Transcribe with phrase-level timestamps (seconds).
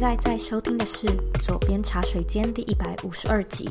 [0.00, 1.06] 现在在收听的是
[1.42, 3.68] 《左边茶水间》第一百五十二集。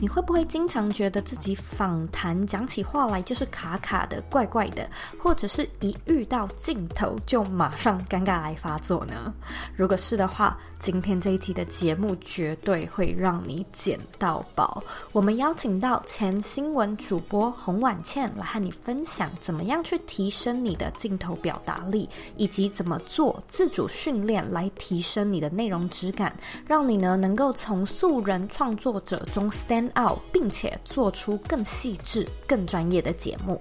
[0.00, 9.34] 你会不会经常觉得自己访谈讲起话来就是卡卡的、怪怪的，或者是一遇到镜头就马上尴尬癌发作呢？
[9.74, 14.84] 如果是的话，今天这一集的节目绝对会让你捡到宝。
[15.12, 22.06] 我们邀请到前新闻主播洪婉倩来和你分享，怎么样去提升你的镜头表达力，
[22.36, 33.58] 以及怎么做自主训练来提升你的内容质感，让你呢能够从素人创作者中 stand out，并且做出更细致、更专业的节目。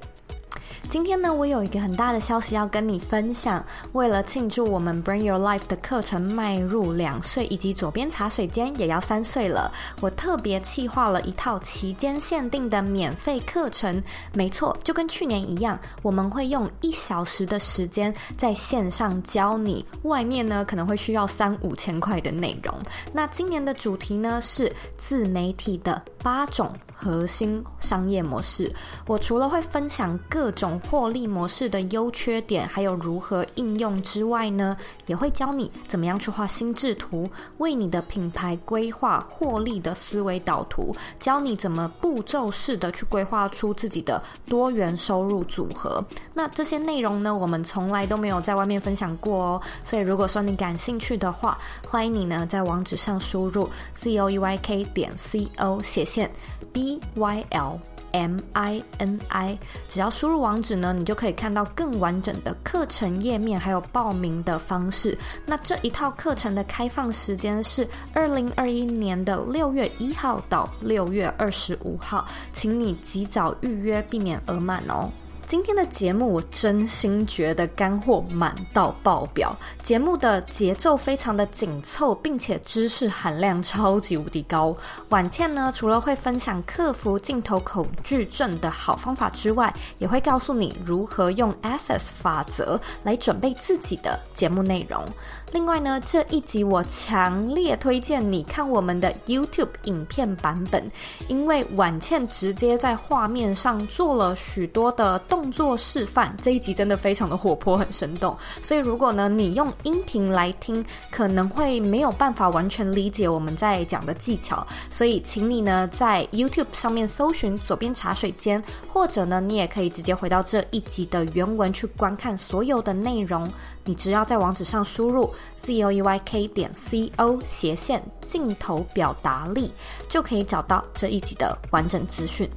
[0.88, 3.64] 今天呢，我有一个很大的消息要跟你分享。
[3.94, 14.02] 为了庆祝我们 Bring Your Life 的课程迈入两岁，以及左边茶水间也要三岁了，我特别企划了一套期间限定的免费课程。
[14.34, 22.74] 没错，就跟去年一样，我们会用一小时的时间在线上教你，外面呢可能会需要三五千块的内容。
[23.12, 28.74] 那今年的主题呢是自媒体的八种核心商业模式。
[29.08, 46.02] 我除了会分享各种种获利模式的优缺点，还有如何应用之外呢，也会教你怎么样去画心智图，为你的品牌规划获利的思维导图，教你怎么步骤式的去规划出自己的多元收入组合。
[46.34, 49.62] 那这些内容呢，我们从来都没有在外面分享过哦。
[49.84, 51.58] 所以如果说你感兴趣的话，
[51.90, 56.32] 欢迎你呢在网址上输入 c o e y k 点 c o 斜线
[56.72, 57.93] b y l。
[58.14, 65.18] M I N I，只要输入网址呢，你就可以看到更完整的课程页面，还有报名的方式。
[65.46, 75.10] 那这一套课程的开放时间是二零二一年的六月一号到六月二十五号，请你及早预约，避免额满哦。
[75.54, 84.76] 今天的节目，我真心觉得干货满到爆表，节目的节奏非常的紧凑，并且知识含量超级无敌高。
[85.10, 95.06] 婉倩呢，除了会分享克服镜头恐惧症的好方法之外，也会告诉你如何用 Access 法则来准备自己的节目内容。
[95.52, 100.92] 另外呢，这一集我强烈推荐你看我们的 YouTube 影片版本，
[101.28, 105.43] 因为婉倩直接在画面上做了许多的动。
[105.44, 108.36] 动作示范，这一集真的非常的活泼，很生动。
[108.62, 114.66] 所以如果呢，你用音频来听，可能会没有办法完全理解我们在讲的技巧。
[114.90, 123.46] 所以请你呢在 YouTube 上面搜寻“左边茶水间”，或者呢，你也可以直接回到这一集的原文去观看所有的内容。
[123.84, 129.70] 你只要在网址上输入 c o e y k 点 c o 斜线镜头表达力，
[130.08, 132.50] 就可以找到这一集的完整资讯。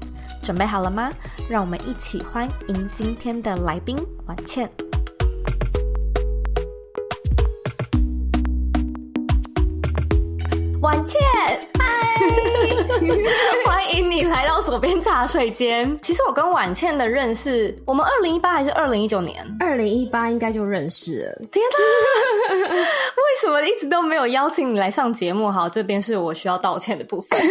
[0.47, 1.11] 准备好了吗？
[1.51, 3.97] 让我们一起欢迎今天的来宾
[4.27, 4.71] 婉倩。
[10.81, 11.21] 婉倩，
[13.67, 15.99] 欢迎你来到左边茶水间。
[16.01, 19.45] 其实我跟婉倩的认识，我们二零一八还是二零一九年？
[19.61, 21.35] 二零一八应该就认识了。
[21.51, 25.51] 天哪， 为什么一直都没有邀请你来上节目？
[25.51, 27.39] 好，这边是我需要道歉的部分。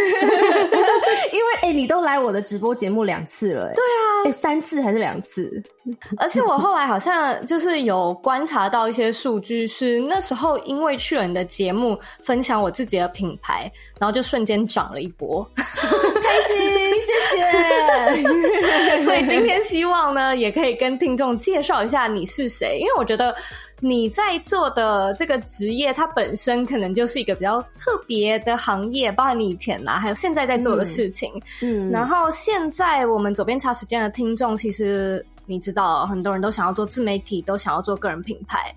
[1.31, 5.61] 因为哎、欸，你都来我的直播节目两次了，哎，对啊，哎、欸，三次还是两次？
[6.17, 16.55] 而且我后来好像就是有观察到一些数据，是那时候因为去了你的节目，分享我自己的品牌，然后就瞬间涨了一波， 开心，
[17.01, 19.01] 谢谢。
[19.01, 23.35] 所以今天希望呢，也可以跟听众介绍一下你是谁，因为我觉得。
[23.81, 31.29] 你在做的这个职业，它本身可能就是一个比较特别的行业，包括你以前啊，还有现在在做的事情。
[31.61, 38.73] 嗯，嗯，然后现在我们左边茶水间的听众，其实你知道，很多人都想要做自媒体，都想要做个人品牌。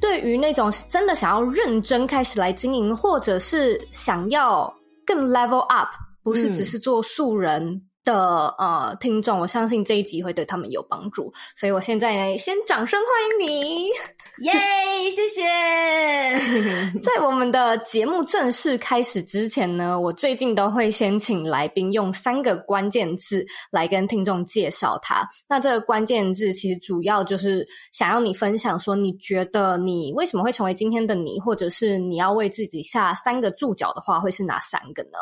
[0.00, 4.72] 对于那种真的想要认真开始来经营，或者是想要
[5.04, 5.88] 更 level up，
[6.22, 7.82] 不是只是做素人。
[8.10, 13.88] 嗯的呃，听众，我相信这一集会对他们有帮助，所以我现在呢，先掌声欢迎你，
[14.44, 14.52] 耶，
[15.10, 15.42] 谢谢。
[17.00, 25.24] 在我们的节目正式开始之前呢，我最近都会先请来宾用三个关键字来跟听众介绍他。
[25.48, 35.18] 那这个关键字其实主要就是想要你分享说，你觉得你为什么会成为今天的你，或者是你要为自己下三个注脚的话，会是哪三个呢？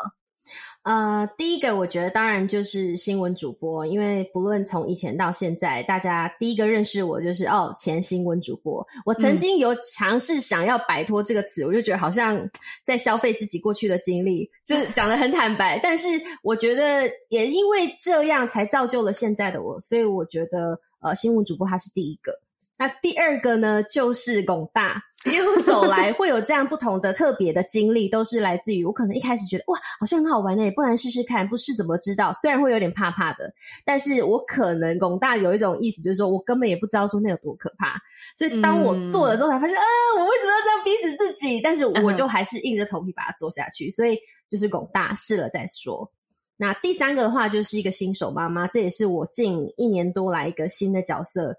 [0.89, 8.83] 呃，第一个我觉得当然就是新闻主播，因为不论从以前到现在，大家第一个认识我就是哦，前新闻主播。
[9.05, 12.43] 我曾经有尝试想要摆脱这个词，嗯，我就觉得好像
[12.83, 15.77] 在消费自己过去的经历，就是讲的很坦白。
[15.77, 16.07] 但是
[16.41, 22.31] 我觉得也因为这样才造就了现在的我，所以我觉得呃，新闻主播他是第一个。
[22.79, 32.31] 那第二个呢，就是拱大，一路走来会有这样不同的特别的经历，都是来自于我可能一开始觉得哇，好像很好玩诶，不然试试看，不试怎么知道？
[32.31, 33.53] 虽然会有点怕怕的，
[33.83, 37.99] 但是我可能拱大有一种意思，就是说我根本也不知道说那有多可怕，
[38.33, 39.83] 所以当我做了之后才发现，嗯、啊，
[40.19, 41.59] 我为什么要这样逼死自己？
[41.59, 44.17] 但是我就还是硬着头皮把它做下去，所以
[44.47, 46.09] 就是拱大试了再说。
[46.55, 51.57] 那第三个的话，就是一个新手妈妈，这也是我近一年多来一个新的角色。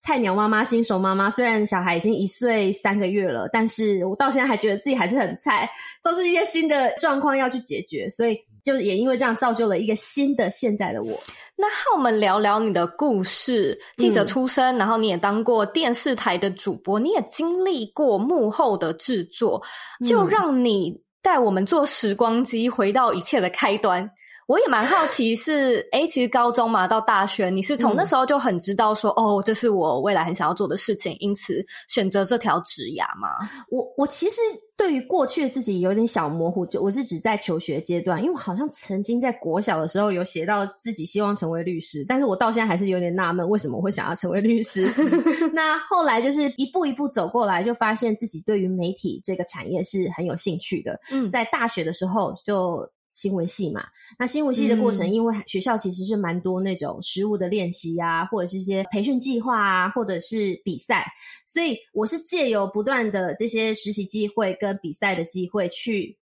[0.00, 5.68] 菜鸟妈妈、新手妈妈，虽然小孩已经一岁三个月了，但是我到现在还觉得自己还是很菜，
[6.02, 11.18] 都是一些新的状况要去解决，所以就也因为这样造就了一个新的现在的我。
[11.56, 19.60] 那和我们聊聊你的故事，记者出身，嗯、然后你也当过电视台的主播，你也经历过幕后的制作，
[20.06, 24.08] 就让你带我们坐时光机回到一切的开端。
[24.48, 33.28] 我也蛮好奇是，是诶其实高中嘛到大学，你是从那时候就很知道说，嗯、哦，这是我未来很想要做的事情，因此选择这条职涯吗？
[33.68, 34.40] 我我其实
[34.74, 44.90] 对于过去的自己有点小模糊，就我是只在求学阶段，因为我好像曾经在国小的时候有写到自己希望成为律师，但是我到现在还是有点纳闷，为什么会想要成为律师？
[45.52, 50.98] 那后来就是一步一步走过来，就发现自己对于媒体这个产业是很有兴趣的。
[51.10, 52.88] 嗯，在大学的时候就。
[53.18, 53.84] 新闻系嘛，
[54.16, 61.04] 那新闻系的过程，因为学校其实是蛮多那种实务的练习啊，或者是一些培训计划啊，或者是比赛，
[61.44, 66.16] 所以我是借由不断的这些实习机会跟比赛的机会去。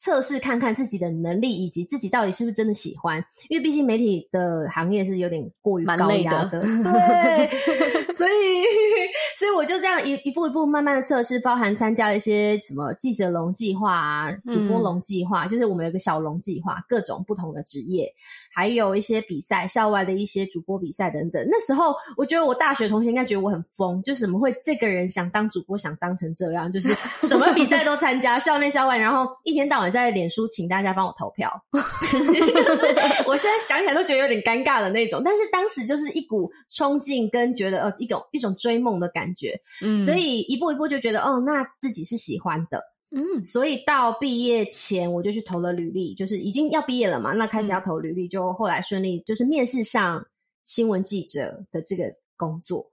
[0.00, 6.82] 测试看看自己的能力，以及自己到底是不是真的喜欢，因为毕竟媒体的行业是有点过于高压的，的。
[6.82, 8.30] 对，所以
[9.36, 18.10] 所以我就这样一一步一步慢慢的测试，包含参加了一些什么记者龙计划啊、主播龙计划，嗯、就是我们有一个小龙计划，各种不同的职业，
[18.54, 21.46] 还有一些比赛，校外的一些主播比赛等等。
[21.50, 29.66] 那时候我觉得我大学同学应该觉得我很疯，就是怎么会这个人想当主播想当成这样，就是什么比赛都参加， 校内校外，然后一天。
[29.66, 32.86] 到晚在脸书请大家帮我投票， 就是
[33.26, 42.80] 我现在想起来都觉得有点尴尬的那种，但是当时就是一股冲劲跟觉得呃一种一种追梦的感觉，嗯，所以一步一步就觉得哦，那自己是喜欢的，
[43.10, 50.24] 嗯，所以到毕业前我就去投了履历，就是已经要毕业了嘛，那开始要投履历，就后来顺利就是面试上
[50.64, 52.04] 新闻记者的这个
[52.36, 52.88] 工作，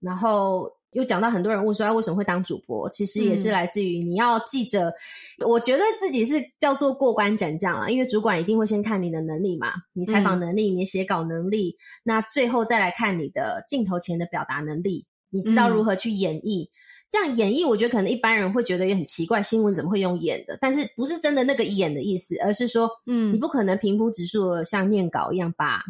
[0.00, 0.70] 然后。
[0.92, 2.88] 又讲到很多人问说，哎，为什么会当主播？
[2.88, 16.64] 其实也是来自于你要记着，嗯、我觉得自己是叫做过关斩将啦，因为主管一定会先看你的能力嘛，你采访能力，嗯、你写稿能力，那最后再来看你的镜头前的表达能力，你知道如何去演绎。
[16.64, 16.72] 嗯、
[17.10, 20.56] 这样演绎，我觉得可能一般人会觉得也很奇怪，新闻怎么会用演的？
[20.58, 25.82] 但是不是真的那个演的意思，而是说，嗯，你不可能平铺直述的像念稿一样把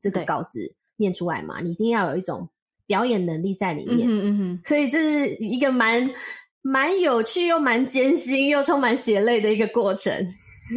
[0.00, 2.48] 这个稿子念出来嘛，你一定要有一种。
[2.86, 6.10] 表演能力在里面，嗯哼嗯哼，所以这是一个蛮
[6.62, 10.12] 蛮有趣又蛮艰辛又充满血泪的一个过程。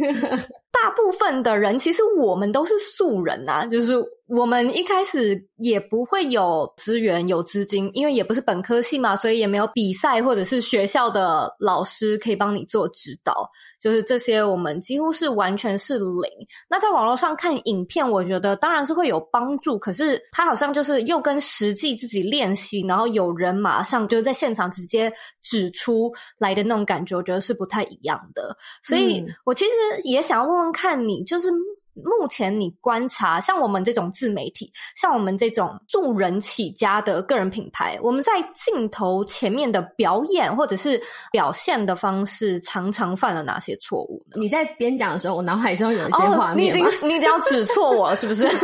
[0.70, 3.94] 大部分的人其实我们都是素人啊，就是。
[4.30, 13.50] 我们一开始也不会有资源、有资金，因为也不是本科系嘛，所以也没有比赛或者是学校的老师可以帮你做指导。
[13.80, 16.30] 就是这些，我们几乎是完全是零。
[16.68, 28.56] 那在网络上看影片，我觉得当然是会有帮助，可是它好像就是又跟实际自己练习，然后有人马上就在现场直接指出来的那种感觉，我觉得是不太一样的。
[28.84, 29.70] 所以我其实
[30.04, 31.50] 也想要问问看你，就是。
[31.94, 41.00] 目前你观察，像我们这种自媒体，像我们这种助人起家的个人品牌，我们在镜头前面的表演或者是
[41.32, 44.40] 表现的方式，常常犯了哪些错误呢？
[44.40, 46.54] 你在边讲的时候，我脑海中有一些画面。
[46.54, 48.44] 哦，你已经你已经要指错我了，是不是？
[48.44, 48.60] 不是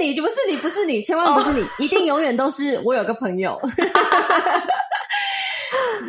[0.00, 3.58] 你，不是你，不是你，千万不是你，哦，一定永远都是我有个朋友。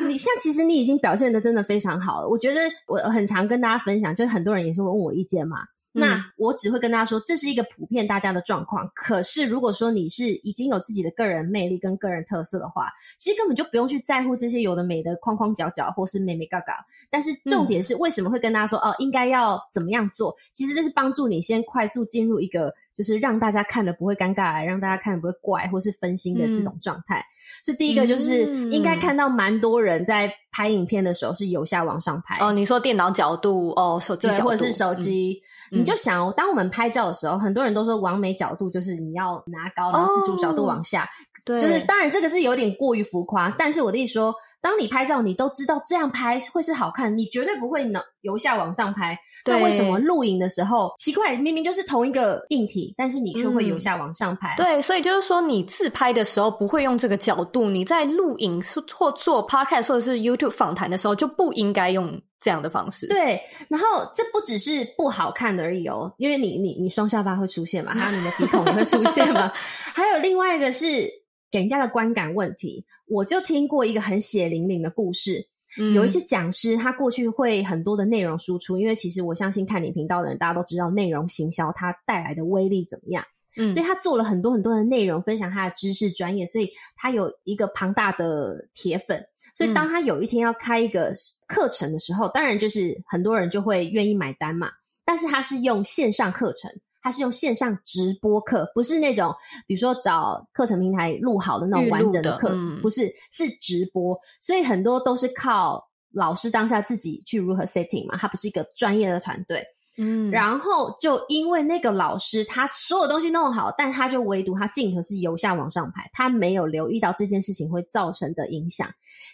[0.08, 5.58] 你像其实你已经表现的真的非常好了，我觉得我很常跟大家分享，就是很多人也是会问我意见嘛。
[5.98, 8.92] 那我只会跟大家说，这是一个普遍大家的状况。
[8.94, 16.86] 可是如果说你是已经有自己的个人魅力跟个人特色的话，其实根本就不用去在乎这些有的没的框框角角或是美眉嘎嘎。
[17.10, 20.36] 但是重点是为什么会跟大家说哦，应该要怎么样做？
[20.52, 27.24] 其实这是帮助你先快速进入一个就是让大家看了不会尴尬，让大家看了不会怪或是分心的这种状态。
[27.64, 32.38] 所以第一个就是应该看到蛮多人在拍影片的时候是由下往上拍。
[32.44, 35.42] 哦，你说电脑角度哦，手机角度或者是手机。
[35.42, 41.08] 嗯你就想，当我们拍照的时候，很多人都说完美角度就是你要拿高，然后四十五角度往下。
[41.44, 49.16] 对，就是当然这个是有点过于浮夸，但是我的意思说，当你拍照，你都知道这样拍会是好看，你绝对不会脑由下往上拍。
[49.46, 51.38] 那为什么录影的时候奇怪？
[51.38, 54.56] 明明就是同一个硬体，但是你却会由下往上拍？
[54.56, 58.60] 嗯、对，所以就是说，你自拍的时候不会用这个角度，你在录影
[58.92, 63.08] 或做 podcast 或者是 YouTube 访谈的时候就不应该用这样的方式。
[63.08, 69.52] 对，然后这不只是不好看的而已哦，因为你你你双下巴会出现嘛，还有你的鼻孔也会出现嘛，
[69.94, 71.10] 还有另外一个是
[71.50, 72.86] 给人家的观感问题。
[73.08, 75.48] 我就听过一个很血淋淋的故事。
[75.94, 83.22] 有一些讲师，他过去会很多的内容输出，因为其实我相信看你频道的人，大家都知道内容行销它带来的威力怎么样。
[83.58, 89.26] 嗯，所以他做了很多很多的内容，分享他的知识专业，所以他有一个庞大的铁粉。
[89.54, 91.14] 所以当他有一天要开一个
[91.48, 94.70] 课程的时候，当然就是很多人就会愿意买单嘛。
[95.06, 96.72] 但是他是用线上课程。
[97.06, 99.32] 他是用线上直播课，不是那种
[99.68, 109.64] 比如说找课程平台录好的那种完整的课程，不是，是直播，所以很多都是靠老师当下自己去如何 setting 嘛，他不是一个专业的团队，
[109.98, 118.90] 嗯，然后就因为那个老师他所有东西弄好，但他就唯独他镜头是由下往上拍，他没有留意到这件事情会造成的影响，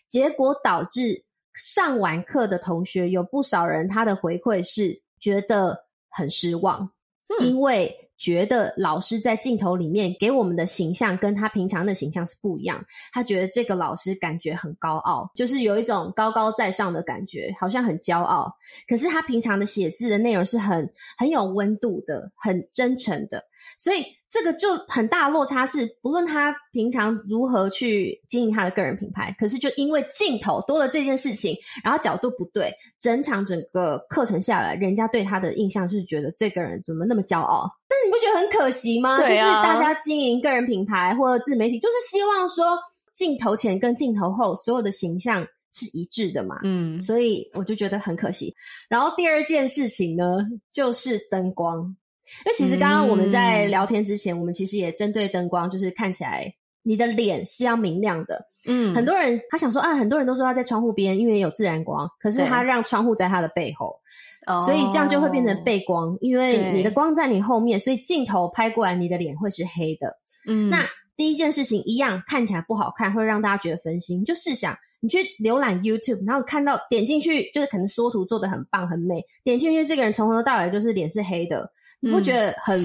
[0.07, 6.89] 结果导致上完课的同学有不少人他的回馈是觉得很失望。
[7.39, 18.55] 因为觉得老师在镜头里面给我们的形象跟他平常的形象是不一样，他觉得这个老师感觉很高傲，就是有一种高高在上的感觉，好像很骄傲。
[18.87, 20.87] 可是他平常的写字的内容是很
[21.17, 23.43] 很有温度的，很真诚的。
[23.81, 37.67] 所以这个就很大的落差是，不论他平常如何去经营他的个人品牌，可是就因为镜头多了这件事情，然后角度不对，整场整个课程下来，人家对他的印象是觉得这个人怎么那么骄傲？
[37.89, 39.17] 但你不觉得很可惜吗？
[39.17, 39.27] 啊。
[39.27, 42.77] 就是大家经营个人品牌或者自媒体，就是希望说
[43.15, 46.59] 镜头前跟镜头后所有的形象是一致的嘛。
[46.63, 48.53] 嗯，所以我就觉得很可惜。
[48.88, 50.38] 然后第二件事情呢，
[50.71, 51.97] 就是灯光。
[52.45, 56.51] 因为其实刚刚我们在聊天之前，嗯、我们其实也针对灯光，就是看起来
[56.83, 58.43] 你的脸是要明亮的。
[58.67, 63.95] 嗯，很多人他想说啊，很多人都说他在窗户边，因为有自然光，可是他让窗户在他的背后，
[64.65, 70.15] 所以这样就会变成背光，因为你的光在你后面，所以镜头拍过来，你的脸会是黑的。
[70.47, 70.85] 嗯，那
[71.15, 74.23] 第一件事情一样看起来不好看，会让大家觉得分心。
[74.23, 81.71] 就试想你去浏览 YouTube，然后看到点进去，就是可能缩图做的很棒很美，点进去这个人从头到尾就是脸是黑的。
[82.01, 82.84] 你不觉得很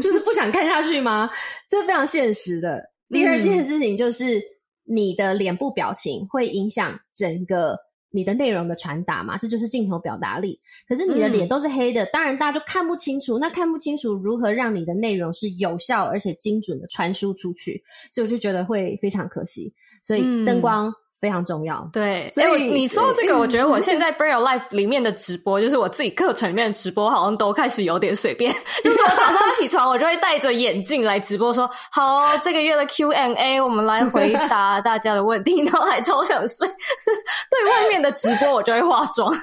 [0.00, 1.28] 就是不想看下去吗？
[1.68, 2.82] 这是非常现实的。
[3.10, 4.40] 第二件事情就是
[4.84, 7.76] 你的脸部表情会影响整个
[8.10, 10.60] 你的内容的传达嘛，这就是镜头表达力。
[10.88, 13.38] 可是你的脸都是黑的，当然大家就看不清楚。
[13.38, 17.82] 那看不清楚，如何让你的内容是有效而且精准的传输出去？
[18.12, 19.74] 所以我就觉得会非常可惜。
[20.02, 20.92] 所以灯光。
[21.20, 28.54] 非常重要，对，所以、欸、你说这个，我觉得我现在 Braille Life 里面的直播，就是我自己课程里面的直播，好像都开始有点随便。
[28.84, 36.68] 就是我早上起床，我就会戴着眼镜来直播说，说好，这个月的 Q&A，我们来回答大家的问题，然后还超想睡。
[37.50, 39.34] 对外面的直播，我就会化妆，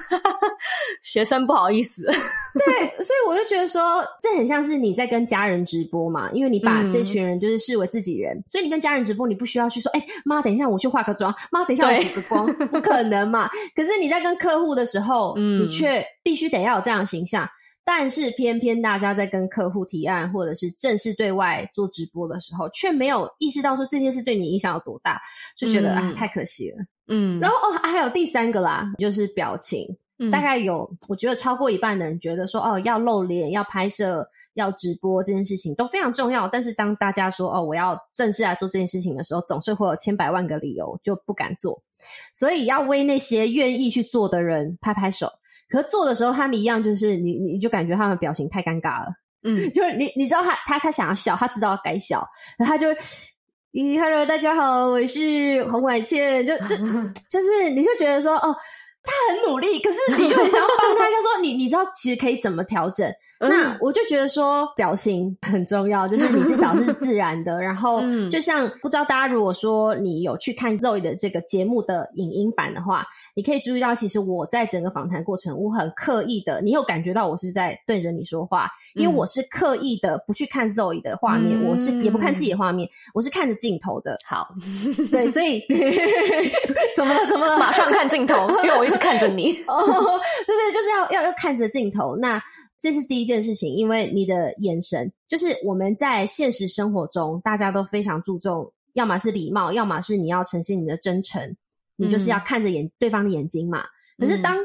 [1.04, 2.02] 学生不好意思。
[2.04, 11.65] 对，所以我就觉得说，这很像是你在跟家人直播嘛，因为你把这群人就是视为自己人，嗯、所以你跟家人直播，你不需要去说，哎、欸，妈，等一下我去化个妆，妈。
[11.66, 13.48] 等一下，我补个光，不可能嘛？
[13.74, 17.48] 可是你在跟客户的时候，嗯，你却必须得要有这样的形象。
[17.84, 25.20] 但是偏偏大家在跟客户提案或者是正式对外做直播的时候，却没有意识到说这件事对你影响有多大，
[25.56, 26.78] 就觉得、嗯、啊，太可惜了。
[27.06, 29.86] 嗯，然后哦，还有第三个啦，就是表情。
[30.18, 36.48] 嗯、大概有，我觉得超过一半的人觉得说，哦，要露脸、要拍摄、要直播这件事情都非常重要。
[36.48, 41.82] 但是当大家说，哦，我要正式来做这件事情的时候，总是会有千百万个理由就不敢做。
[42.32, 45.30] 所以要为那些愿意去做的人拍拍手。
[45.68, 49.08] 可做的时候，他们一样就是你，你就感觉他们表情太尴尬了。
[49.42, 52.88] 嗯， 就是你，你知道他，他他想要笑，他知道要该笑，然后他就，
[53.72, 56.76] 咦，Hello，大家好，我是洪婉倩，就就
[57.28, 58.56] 就是，你就觉得说，哦。
[59.06, 61.04] 他很努力，可是你就很想要帮他。
[61.06, 63.10] 他说你：“你 你知道其实可以怎么调整？”
[63.40, 67.60] 那我就觉得说表情很重要，就是你至少是自然的。
[67.60, 84.18] 然后 就像不知道大家如果说你有去看 Zoe 的这个节目的影音版的话，你可以注意到，其实我在整个访谈过程，我很刻意的，你有感觉到我是在对着你说话，因为我是刻意的不去看 Zoe 的画面，我是也不看自己的画面，我是看着镜头的。
[84.26, 84.48] 好，
[85.12, 85.62] 对，所以
[86.96, 87.26] 怎么了？
[87.26, 87.58] 怎么了？
[87.58, 88.95] 马上看镜头，因为我一直。
[88.96, 89.84] 看着你 哦，
[90.46, 92.16] 对对，就是要要要看着镜头。
[92.16, 92.42] 那
[92.78, 101.56] 这是第一件事情，因为你的眼神，就是我们在现实生活中，大家都非常注重，要么是礼貌，要么是你要呈现你的真诚，
[101.96, 103.84] 你就是要看着眼对方的眼睛嘛。
[104.18, 104.58] 可是当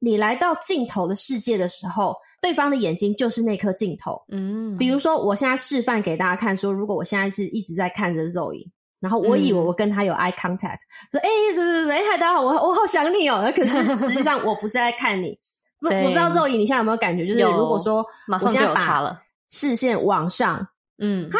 [0.00, 4.20] 你来到镜头的世界的时候，对方的眼睛就是那颗镜头。
[4.28, 8.68] 嗯，比如说，我现在示范给大家看，说如果我现在是一直在看着 Zoe，
[9.02, 13.42] 然后我以为我跟他有 eye contact，、嗯、说哎，对对对，嗨，大家好，我我好想你哦。
[13.54, 15.36] 可是实际上我不是在看你。
[15.80, 17.26] 我知道 Zoe，你现在有没有感觉？
[17.26, 18.06] 就是如果说
[18.40, 20.64] 我现在把视线往上，
[20.98, 21.38] 嗯，嗨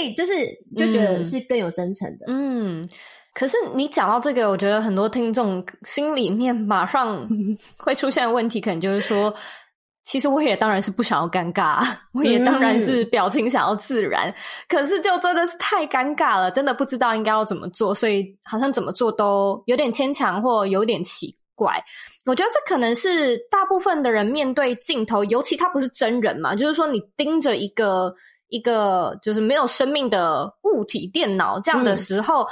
[0.00, 0.32] ，Zoe，就是
[0.76, 2.82] 就觉得是更有真诚的，嗯。
[2.82, 2.88] 嗯
[3.34, 7.22] 可是你讲到这个，我觉得很多听众心里面马上
[7.76, 9.34] 会出现的问题，可能就是说，
[10.06, 11.84] 其实我也当然是不想要尴尬，
[12.14, 14.34] 我也当然是表情想要自然，嗯、
[14.68, 21.74] 可是就真的是太尴尬了，真的不知道应该要怎么做，所以好像怎么做都有点牵强或有点奇怪。
[22.24, 28.14] 我觉得这可能是大部分的人面对镜头，尤其他不是真人嘛，就是说你盯着一个
[28.48, 32.44] 一个就是没有生命的物体电脑这样的时候。
[32.44, 32.48] 嗯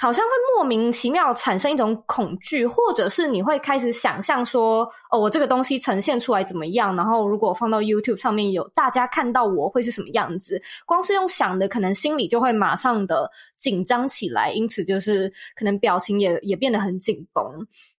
[0.00, 6.96] 好像会莫名其妙产生一种恐惧，或者是你会开始想象说，哦，我这个东西呈现出来怎么样？
[6.96, 10.58] 然后如果放到 YouTube 上面有大家看到我会是什么样子？
[10.86, 17.44] 光是用想的，可能心里就会马上的紧张起来，因此就是可能表情也也变得很紧绷。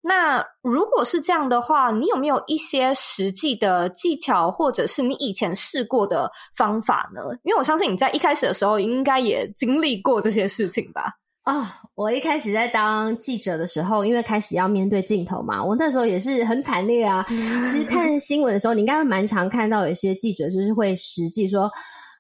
[0.00, 7.20] 那如果是这样的话，你有没有一些实际的技巧，或者是你以前试过的方法呢？
[7.42, 11.12] 因为我相信你在一开始的时候应该也经历过这些事情吧。
[11.42, 17.24] 啊、哦，我一开始在当记者的时候，因为开始要面对镜头嘛，我那时候也是很惨烈啊。
[17.64, 21.70] 其实看新闻的时候，你应该会蛮常看到有一些记者就是会实际说：“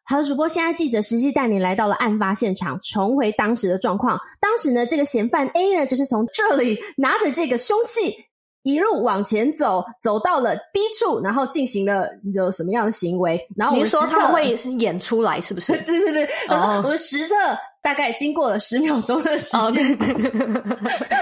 [0.08, 4.18] 好的，主播，现在记者实际带你来到了案发现场，重回当时的状况。
[4.40, 8.14] 当时呢，这个嫌犯 A 呢，就是从这里拿着这个凶器。”
[8.62, 13.40] 一路往前走，走到了 B 处，然后进行了有什么样的行为？
[13.56, 15.72] 然后我们实测，你说他们会演出来，是不是？
[15.84, 16.28] 对对对。
[16.46, 17.34] 然后我们实测
[17.82, 19.96] 大概经过了十秒钟的时间。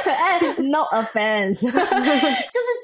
[0.04, 1.80] 哎，No offense， 就是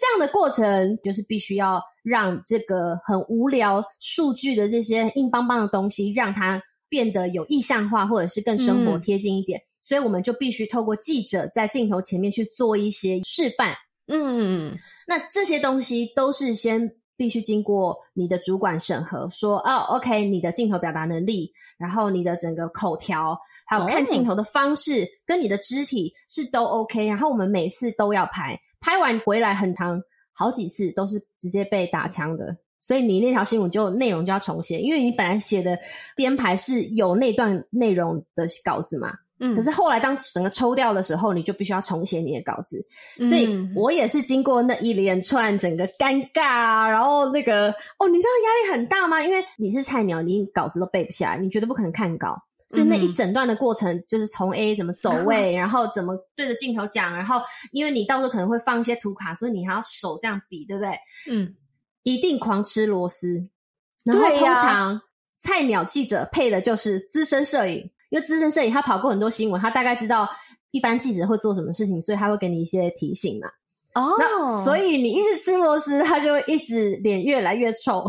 [0.01, 9.59] 这样的过程，就是必须要让这个很无聊数据的这些硬邦邦的东西，让它变得有意象化，或者是更生活贴近一点。
[9.59, 13.75] 嗯、所以我们就必须透过记者在镜头前面去做一些示范。
[14.07, 14.75] 嗯，
[15.07, 35.79] 那这些东西都是先必须经过你的主管审核，说哦，OK，你的镜头表达能力，然后你的整个口条，还有看镜头的方式，跟你的肢体是都 OK，然后我们每次都要拍，拍完回来很长，好几次都是直接被打枪的，所以你那条新闻就内容就要重写，因为你本来写的
[36.15, 39.15] 编排是有那段内容的稿子嘛。
[39.41, 42.87] 嗯，可是后来当整个抽掉的时候，你就必须要重写你的稿子，
[43.19, 49.21] 嗯、所以我也是经过那一连串整个尴尬，然后那个哦，你知道压力很大吗？
[49.25, 52.37] 因为你是菜鸟，你稿子都背不下来，你绝对不可能看稿，
[52.69, 57.41] 所以那一整段的过程就是从 A 怎么走 位，嗯、然后怎么对着镜头讲，然后
[57.73, 60.91] 因为你到时候可能会放一些图卡，所以你还要手这样比，对不对？
[61.29, 61.57] 嗯，
[62.05, 63.49] 一定狂吃螺丝，
[64.05, 65.01] 然后通常
[65.37, 67.91] 菜鸟记者配的就是资深摄影。
[68.11, 70.29] 因为资深摄影，他跑过很多新闻，他大概知道
[70.71, 73.49] 一般记者会做什么事情，所以他会给你一些提醒嘛。
[73.95, 78.05] 哦，那所以你一直吃螺丝，他就会一直脸越来越臭，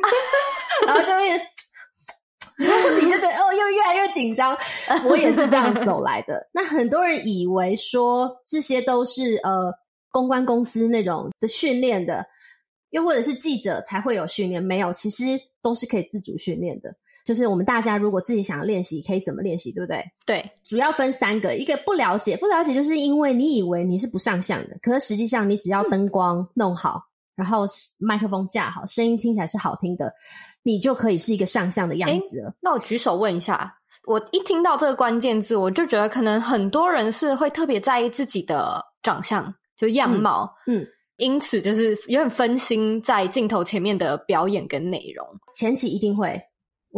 [0.86, 1.38] 然后就会，
[2.58, 4.56] 你就觉得哦，又越来越紧张。
[5.04, 6.48] 我也是这样走来的。
[6.50, 9.70] 那很多人以为说这些都是呃
[10.10, 12.24] 公关公司那种的训练的，
[12.90, 15.24] 又或者是记者才会有训练，没有，其实
[15.60, 16.94] 都是可以自主训练的。
[17.28, 20.02] 就是我们大家如果自己想要练习，可以怎么练习，对不对？
[20.24, 26.94] 对，主要分三个，一个不了解，不了解就是因为你以为你是不上相的，可是实际上你只要灯光弄好，
[27.36, 27.66] 嗯、然后
[27.98, 30.10] 麦克风架好，声音听起来是好听的，
[30.62, 32.54] 你就可以是一个上相的样子了。
[32.62, 33.74] 那我举手问一下，
[34.06, 40.88] 我一听到这个关键字，我就觉得可能很多人是会特别在意自己的长相，就样貌，嗯，嗯，
[41.18, 46.40] 因此就是有点分心在镜头前面的表演跟内容，前期一定会。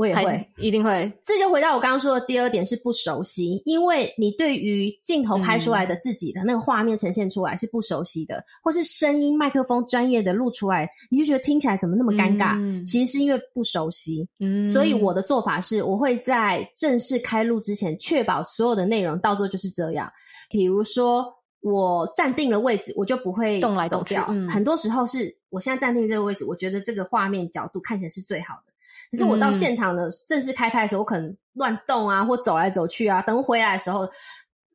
[0.00, 1.12] 我也会，一定会。
[1.22, 3.60] 这就回到我刚刚说的第二点，是不熟悉。
[3.66, 12.56] 因为你对于镜头拍出来的自己的那个画面呈现出来是不熟悉的，嗯、或是声音麦克风专业的录出来，你就觉得听起来怎么那么尴尬？
[12.58, 14.26] 嗯、其实是因为不熟悉。
[14.40, 20.10] 嗯，所以我的做法是，我会在正式开录之前，确保所有的内容到时候就是这样。
[20.48, 21.26] 比如说，
[21.60, 24.14] 我站定了位置，我就不会动来走去。
[24.28, 28.69] 嗯、很多时候是我现在站定这个位置，我觉得这个画面角度看起来是最好的。
[29.10, 33.20] 可是我到现场的正式开拍的时候，嗯、我可能乱动啊，或走来走去啊。
[33.22, 34.08] 等回来的时候，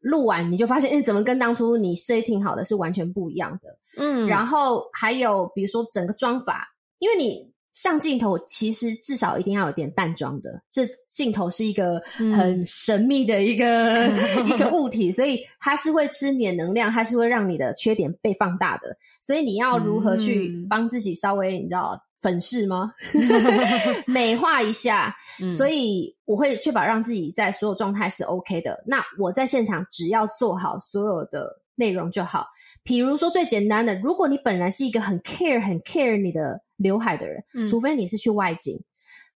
[0.01, 4.03] 录完你就发现，哎，怎么跟当初你 setting 好的是完全不一样的？
[4.03, 4.27] 嗯。
[4.27, 6.67] 然后还有比如说整个妆法，
[6.99, 11.99] 因为你上镜头其实至少一定要有点淡妆的，这镜头是一个
[12.33, 18.95] 很神秘的一个、 嗯、一个物体，所以它是会吃你的能量，它是会让你的缺点被放大的。
[19.21, 22.93] 所以你要如何去帮自己稍微你知道粉饰吗？
[24.07, 25.15] 美化一下。
[25.47, 28.83] 所以我会确保让自己在所有状态是 OK 的。
[28.87, 32.47] 那我在现场只要做好所有的内容就好。
[32.83, 36.61] 比如说最简单的，如果你本来是一个很 care 很 care 你的。
[36.77, 38.77] 刘海的人，嗯、除非你是去外景，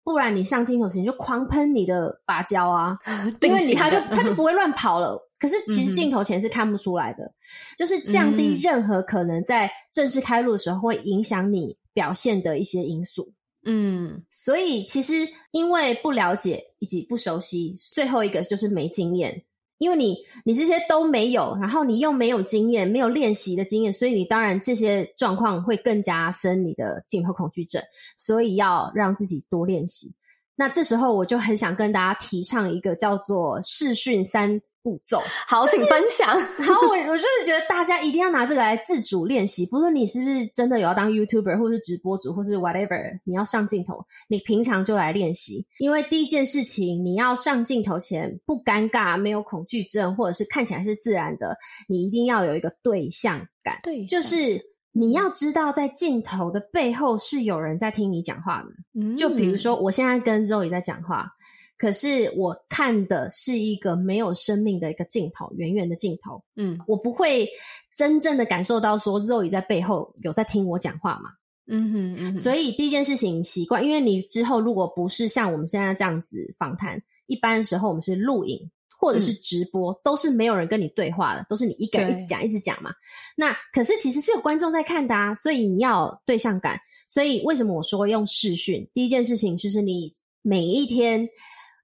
[0.06, 2.98] 不然你上镜头时你就狂喷你的发胶啊，
[3.44, 5.22] 因为你他就他就不会乱跑了。
[5.38, 7.36] 可是其实镜头前是看不出来的，嗯、
[7.78, 13.34] 就是降低任何可能在正式开录的时候会影响你表现的一些因素。
[13.66, 19.44] 嗯，所以其实因为不了解以及不熟悉，最后一个就是没经验。
[19.78, 27.84] 因为你你这些都没有，然后你又没有经验，没有练习的经验，所以你当然这些状况会更加深你的镜头恐惧症，
[28.16, 30.14] 所以要让自己多练习。
[30.56, 35.20] 那这时候我就很想跟大家提倡一个叫做视讯三步骤，
[35.50, 36.30] 好，请分享。
[36.62, 45.66] 好，我我就是觉得大家一定要拿这个来自主练习，不论你是不是真的有要当 YouTuber，或是直播主，或是 whatever，你要上镜头，你平常就来练习。
[45.80, 51.58] 因为第一件事情，你要上镜头前不尴尬，没有恐惧症，或者是看起来是自然的，
[51.90, 58.70] 你一定要有一个对象感，对，就是你要知道在镜头的背后是有人在听你讲话的。
[59.02, 61.32] 嗯，就比如说我现在跟 Zoe 在讲话。
[61.78, 66.42] 可是我看的是一个没有生命的一个镜头，远远的镜头。
[66.56, 67.46] 嗯，我不会
[67.94, 71.32] 真正的感受到说 Zoe 在背后有在听我讲话嘛。
[71.68, 72.38] 嗯哼，嗯哼。
[72.38, 82.94] 所以第一件事情习惯，因为你之后如果不是像我们现在这样子访谈，一般的时候我们是录影或者是直播，嗯、都是没有人跟你对话的，都是你一个人一直讲一直讲嘛。
[83.36, 86.80] 那可是其实是有观众在看的啊，所以你要有对象感。
[87.10, 88.90] 所以为什么我说用视讯？
[88.94, 90.10] 第一件事情就是你
[90.42, 91.28] 每一天。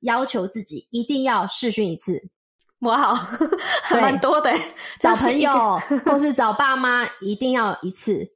[0.01, 2.21] 要求自己一定要试训一次，
[2.79, 3.13] 哇，
[3.83, 4.51] 还蛮多的。
[4.99, 8.27] 找朋友 或是找爸妈，一定要一次，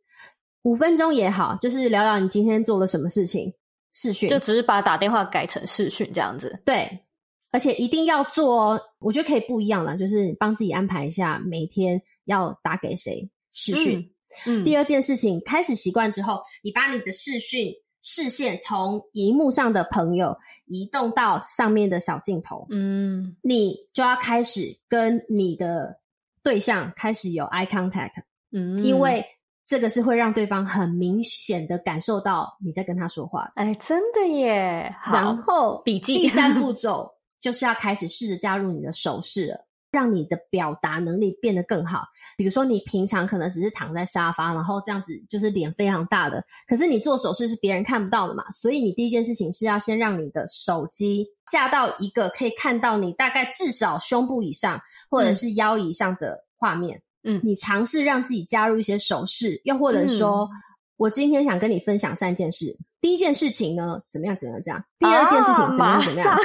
[0.63, 3.53] 五分钟也好，就是聊聊你今天做了什么事情。
[3.93, 6.61] 视讯就只是把打电话改成视讯这样子。
[6.65, 7.05] 对，
[7.51, 8.81] 而且一定要做哦。
[8.99, 14.11] 我觉得可以不一样了，就是帮自己安排一下每天要打给谁视讯。
[14.45, 17.73] 嗯，第二件事情，开始习惯之后，你把你的视讯。
[18.07, 20.37] 视线从荧幕上的朋友
[20.67, 25.99] 移动到上面的小镜头，嗯，你就要开始跟你的
[26.43, 29.25] 对象开始有 eye contact，嗯，因为
[29.65, 33.49] 这个是会让对方很明显的感受到你在跟他说话。
[33.55, 34.95] 哎，真的耶！
[35.11, 39.65] 然后笔记第三步骤就是要开始试着加入你的手势了。
[39.95, 42.03] 让你的表达能力变得更好。
[42.35, 48.43] 比如说，你平常可能只是躺在沙发，然后这样子就是脸非常大的，可是你做手势是别人看不到的嘛。
[48.51, 57.01] 所以你第一件事情是要先让你的手机架到一个可以看到你大概至少胸部以上或者是腰以上的画面。
[57.23, 60.49] 嗯，你尝试让自己加入一些手势，又或者说，嗯、
[60.97, 62.77] 我今天想跟你分享三件事。
[63.01, 64.35] 第一件事情呢，怎么样？
[64.35, 64.61] 怎么样？
[64.61, 64.83] 这样。
[64.99, 66.03] 第二件事情怎么样？
[66.03, 66.39] 怎么样？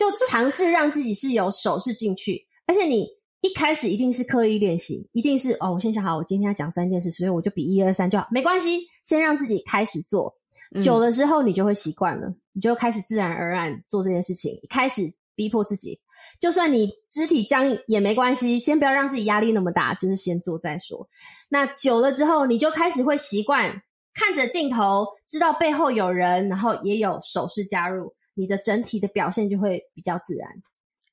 [0.00, 3.06] 就尝试让自己是有手势进去，而且你
[3.42, 10.34] 一开始一定是刻意练习，一定是哦，我先想好，我今天要讲三件事，所以我就比一二三就好，没关系，先让自己开始做，
[10.80, 16.00] 久了之后你就会习惯了，嗯、你就开始自然而然做这件事情，开始逼迫自己，
[16.40, 21.06] 就算你肢体僵硬也没关系，先不要让自己压力那么大，就是先做再说。
[21.50, 23.82] 那久了之后，你就开始会习惯
[24.14, 28.14] 看着镜头，知道背后有人，然后也有手势加入。
[28.34, 30.48] 你的整体的表现就会比较自然。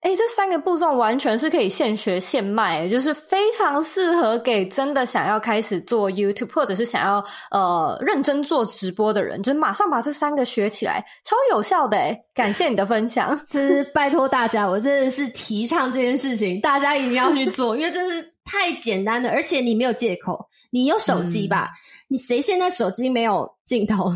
[0.01, 11.97] 哎、欸，这三个步骤完全是可以现学现卖，就是非常适合给真的想要开始做 YouTube 或者是想要呃认真做直播的人，就是马上把这三个学起来，超有效的。
[11.97, 21.71] 哎，感谢你的分享， 其实拜托大家，我真的是提倡这件事情，大家一定要去做，因为真是太简单了，而且你没有借口，你有手机吧？
[21.73, 24.09] 嗯你谁现在手机没有镜头？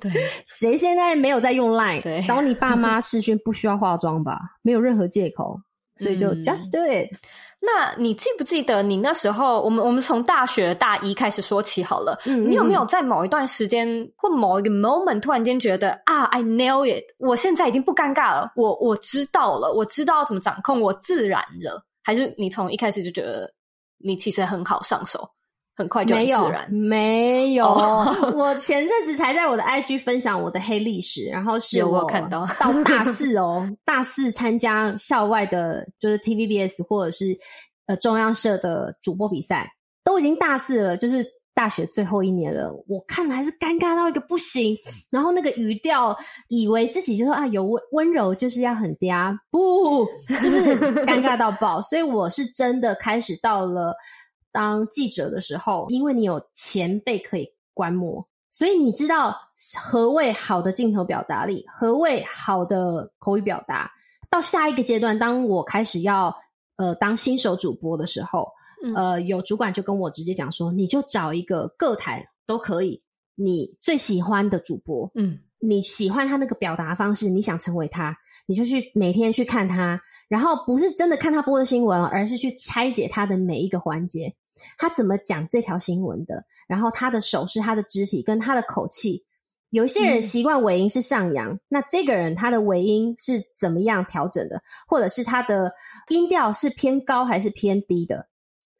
[0.00, 0.10] 对，
[0.46, 2.02] 谁现在没有在用 Line？
[2.02, 4.38] 对，找你爸妈 视讯不需要化妆吧？
[4.62, 5.58] 没有任何借口，
[5.96, 7.10] 所以就 just do it。
[7.12, 7.18] 嗯，
[7.60, 9.60] 那你记不记得你那时候？
[9.62, 12.16] 我们我们从大学大一开始说起好了。
[12.26, 21.82] 嗯，你有没有在某一段时间或某一个 moment 突然间觉得啊，I know it，我现在已经不尴尬了，我我知道了，我知道怎么掌控，我自然了？
[22.04, 23.52] 还是你从一开始就觉得
[23.98, 25.28] 你其实很好上手？
[25.78, 27.84] 很快就很自然，没有，没有。
[27.86, 28.34] Oh.
[28.34, 37.38] 我前阵子才在我的 IG 分享我的黑历史，然后是我看到到大四哦， 大四参加校外的，就是 TVBS 或者是
[37.86, 39.70] 呃中央社的主播比赛，
[40.02, 44.76] 都已经大四了，就是大学最后一年了，我看了还是尴尬到一个不行。
[45.10, 46.16] 然后那个语调，
[46.48, 50.04] 以为自己就说啊，有温温柔就是要很嗲，不，
[50.42, 51.80] 就是尴尬到爆。
[51.82, 53.94] 所以我是真的开始到了
[54.52, 59.36] 当记者的时候，因为你有前辈可以观摩，所以你知道
[59.78, 63.90] 何谓好的镜头表达力，何谓好的口语表达。
[64.30, 66.36] 到下一个阶段，当我开始要
[66.76, 68.48] 呃当新手主播的时候，
[68.84, 73.02] 嗯、呃，有主管就跟我直接讲说，你就找一个各台都可以，
[73.34, 78.14] 你最喜欢的主播，嗯，你喜欢他那个表达方式，你想成为他，
[78.48, 84.34] 你就去每天去看他，然后不是真的看他播的新闻，而是去拆解他的每一个环节，
[84.78, 89.22] 他怎么讲这条新闻的，然后他的手势、他的肢体跟他的口气。
[89.68, 94.62] 有一些人习惯尾音是上扬，嗯，那这个人他的尾音是怎么样调整的？
[94.86, 95.70] 或者是他的
[96.08, 98.26] 音调是偏高还是偏低的？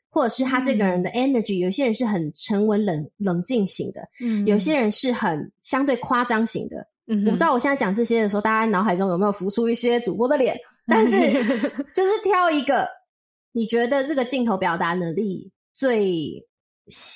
[0.08, 6.86] 或者是他这个人的 energy，嗯，有些人是很沉稳冷冷静型的，嗯，有些人是很相对夸张型的。
[7.08, 10.56] 嗯，我不知道我现在讲这些的时候，大家脑海中有没有浮出一些主播的脸？
[10.86, 11.16] 但是
[11.94, 12.88] 就是挑一个
[13.52, 16.46] 你觉得这个镜头表达能力最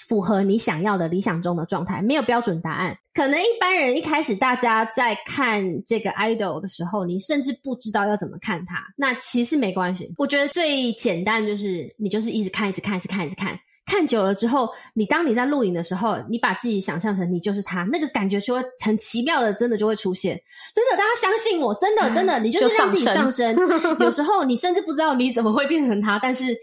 [0.07, 2.97] 符合你想要的理想中的状态，没有标准答案。
[3.15, 8.83] 可能一般人一开始大家在看这个 idol 的时候，你甚至不知道要怎么看他。
[8.97, 13.59] 那其实没关系，我觉得最简单就是你就是一直看，一直看，一直看，一直看。
[13.87, 20.41] 看久了之后，你当你在录影的时候，你把自己想象成你就是他，那个感觉就会很奇妙的，真的就会出现。
[20.75, 23.57] 真的，大家相信我，真的，真的，你就是让自己上升。
[24.01, 26.57] 有 时候你甚至不知道你怎么会变成他，但是。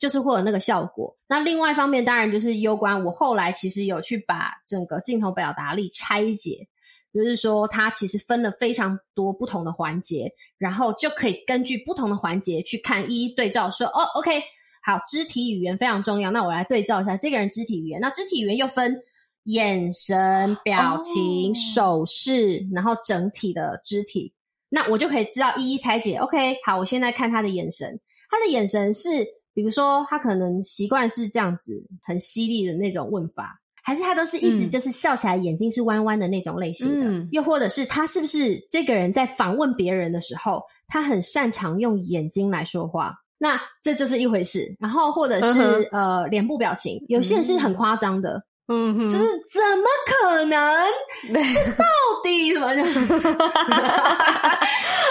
[0.00, 1.14] 就是会有那个效果。
[1.28, 6.66] 那另外一方面，当然就是攸关我后来其实有去把整个镜头表达力拆解，
[7.12, 14.40] 就是说它其实分了非常多不同的环节，然后就可以根据不同的环节去看，一一对照说，说哦，OK，
[14.82, 16.30] 好，肢体语言非常重要。
[16.30, 18.00] 那我来对照一下这个人肢体语言。
[18.00, 19.00] 那肢体语言又分
[19.44, 21.56] 眼神、表情、oh.
[21.56, 24.32] 手势，然后整体的肢体。
[24.68, 26.16] 那我就可以知道一一拆解。
[26.16, 29.26] OK，好，我现在看他的眼神，他的眼神是。
[29.52, 37.06] 比如说，他可能习惯是这样子很犀利的那种问法，还是他都是一直就是笑起来眼睛是弯弯的那种类型的？
[37.06, 43.12] 嗯，又或者是他是不是这个人在访问别人的时候，他很擅长用眼睛来说话？
[43.42, 44.76] 那这就是一回事。
[44.78, 50.86] 然后或者是、嗯、呃脸部表情，有些人是很夸张的，嗯哼，就是怎么可能？
[51.52, 51.84] 这到
[52.22, 52.68] 底什么？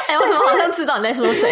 [0.08, 1.52] 哎，我怎么好像知道你在说谁？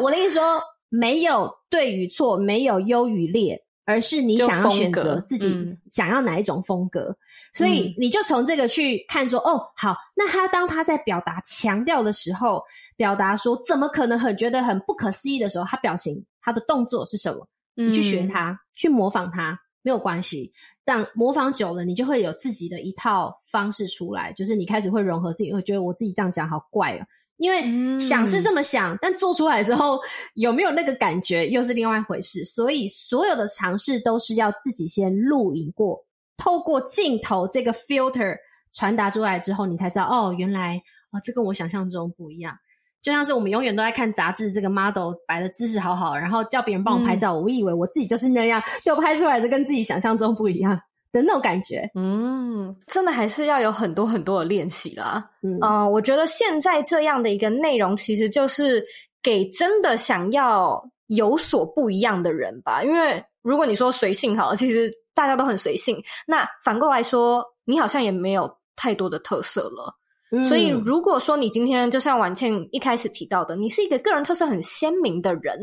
[0.00, 0.62] 我的意思说。
[0.88, 7.16] 没有对与错，没有优与劣，而是你想要选择自己想要哪一种风格，嗯、
[7.54, 12.62] 所以你就从这个去看说，哦，好，那他当他在表达强调的时候，
[12.96, 17.48] 表达说怎么可能很觉得很不可思议的时候，他表情他的动作是什么？
[17.74, 20.52] 你去学他，嗯、去模仿他没有关系，
[20.84, 27.06] 但模仿久了，你就会有自己的一套方式出来，就是你开始会融合自己，会觉得我自己这样讲好怪啊。
[27.38, 29.98] 因为想是这么想，嗯，但做出来之后
[30.34, 32.44] 有没有那个感觉，又是另外一回事。
[32.44, 36.04] 所以所有的尝试都是要自己先录影过，
[36.36, 38.36] 透过镜头这个 filter
[38.72, 42.56] 传达出来之后，你才知道哦，原来哦，这跟我想象中不一样。
[43.02, 50.80] 就像是我们永远都在看杂志，这个 model 摆的姿势好好，然后叫别人帮我拍照，嗯，我以为我自己就是那样，就拍出来的跟自己想象中不一样。
[51.12, 55.24] 的那种感觉，嗯，真的还是要有很多很多的练习啦。
[55.42, 58.84] 嗯、呃，我觉得现在这样的一个内容，其实就是
[59.22, 62.82] 给真的想要有所不一样的人吧。
[62.82, 65.96] 因为如果你说随性好了，其实大家都很随性。
[66.26, 69.94] 那反过来说，你好像也没有太多的特色了。
[70.32, 75.56] 嗯、所以如果说你今天就像婉倩一开始提到的，你是一个个人特色很鲜明的人，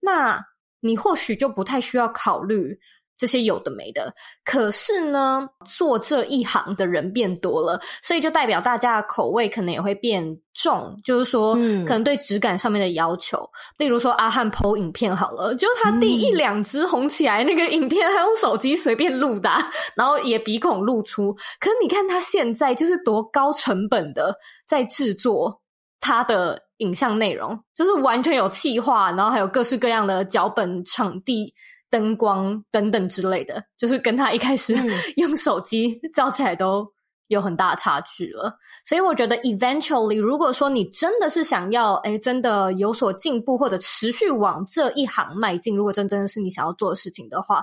[0.00, 0.40] 那
[0.80, 2.78] 你或许就不太需要考虑。
[3.16, 4.12] 这些有的没的，
[4.44, 13.48] 可是呢，做这一行的人变多了，所以就代表大家的口味可能也会变重，就是说，嗯、可能对质感上面的要求，
[13.78, 19.48] 例如说阿汉 PO 影片好了，就他第一两支红起来那个影片，他用手机随便录的，
[19.94, 24.34] 然后也鼻孔露出，可是你看他现在就是多高成本的
[24.66, 25.62] 在制作
[26.00, 31.54] 他的影像内容，就是完全有气化，然后还有各式各样的脚本、场地。
[31.94, 34.74] 灯光等等之类的，就是跟他一开始
[35.14, 36.84] 用手机照起来都
[37.28, 38.52] 有很大差距了。
[38.84, 47.62] 所以我觉得，eventually，如果说你真的是想要，诶，真的有所进步，或者持续往这一行迈进，如果真真的是你想要做的事情的话。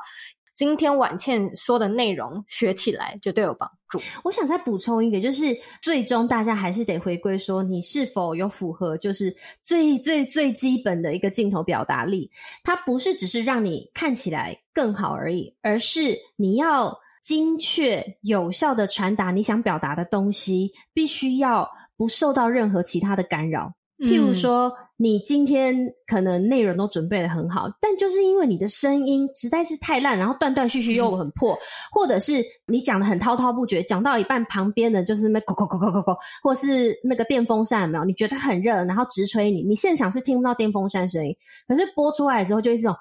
[0.61, 3.99] 今天婉倩说的内容学起来绝对有帮助。
[4.23, 12.29] 我想再补充一个，就是最终大家还是得回归说，你是否有符合就是最最最基本的一个镜头表达力。
[12.63, 23.73] 它不是只是让你看起来更好而已，而是你要精确有效的传达你想表达的东西，必须要不受到任何其他的干扰。
[24.01, 25.75] 譬如说，你今天
[26.07, 31.57] 可能内容都准备得很好，但就是因为你的声音实在是太烂，然后断断续续又很破，
[31.91, 38.03] 或者是你讲得很滔滔不绝，讲到一半旁边的就是那咕咕咕咕咕咕，或是那个电风扇有没有？
[38.03, 41.35] 你觉得很热，然后直吹你，你现场是听不到电风扇声音，
[41.67, 42.97] 可是播出来的时候就是这种，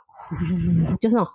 [1.01, 1.33] 就是那种。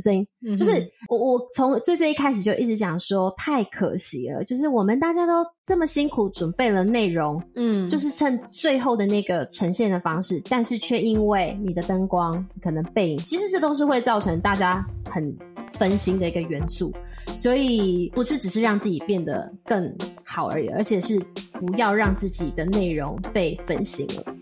[0.00, 0.72] 声音就是
[1.08, 4.44] 我，我从最最一开始就一直讲说，太可惜了。
[4.44, 15.36] 就是我们大家都这么辛苦准备了内容，嗯，就是趁最后的那个呈现的方式，但是却因为你的灯光可能背影，其实这都是会造成大家很
[15.74, 16.92] 分心的一个元素。
[17.34, 21.18] 所以不是只是让自己变得更好而已，而且是
[21.52, 24.34] 不要让自己的内容被分心了。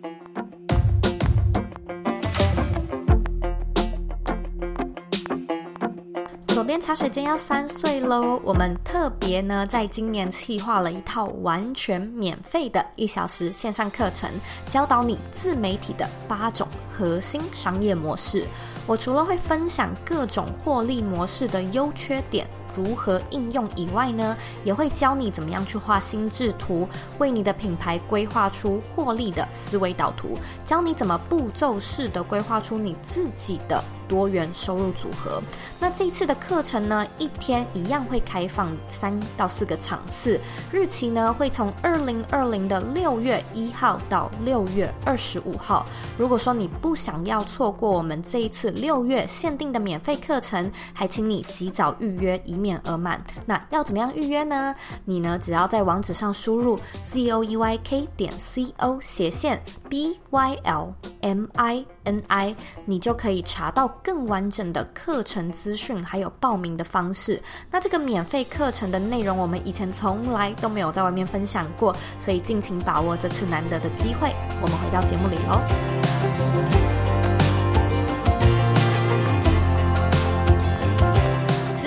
[6.67, 8.41] 连茶水间要三岁喽！
[8.43, 14.29] 我们特别呢，在今年企划了一套完全免费的一小时线上课程，
[14.69, 18.45] 教导你自媒体的八种核心商业模式。
[18.85, 26.87] 我除了会分享各种获利模式的优缺点，如何应用以外呢，也会教你怎么样去画心智图，
[27.19, 35.43] 为你的品牌规划出获利的思维导图，教你怎么步骤式的规划出你自己的多元收入组合。
[35.81, 40.41] 那这一次的课程呢，一天一样会开放三到四个场次，
[40.73, 45.85] 日期呢会从二零二零的六月一号到六月二十五号。
[46.19, 54.75] 如果说你不想要错过我们这一次六月限定的免费课程，还请你及早预约，以免面额满，那要怎么样预约呢？
[55.05, 56.77] 你呢，只要在网址上输入
[57.07, 62.21] z o e y k 点 c o 斜线 b y l m i n
[62.27, 67.41] i，你就可以查到更完整的课程资讯，还有报名的方式。
[67.71, 74.33] 那这个免费课程的内容，我们以前从来都没有在外面分享过，所以尽情把握这次难得的机会。
[74.61, 76.86] 我们回到节目里哦。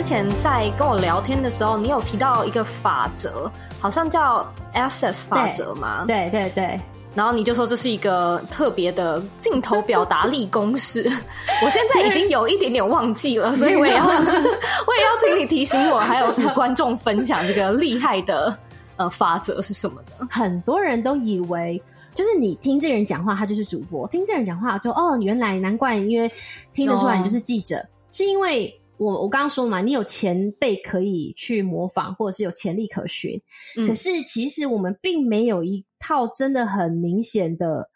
[0.10, 4.44] 前在跟我聊天的时候，你有提到一个法则，好像叫
[4.74, 6.04] Access 法则吗？
[6.08, 6.82] 对对对。
[7.14, 11.04] 然后你就说这是一个特别的镜头表达力公式。
[11.64, 18.58] 我现在已经有一点点忘记了， 所以我也要 我也要请你提醒我，还有与观众分享这个厉害的
[18.96, 20.28] 呃法则是什么呢？
[20.32, 21.80] 很多人都以为
[22.16, 26.32] 就是你听这个人讲话，他就是主播；听这个人讲话，就哦，原来难怪，因为
[26.74, 28.76] 听得出来你就是记者，哦、是因为。
[29.00, 33.42] 我我刚刚说了嘛，你有前辈可以去模仿，或者是有潜力可循。
[33.78, 37.90] 嗯、可是其实我们并没有一套真的很明显的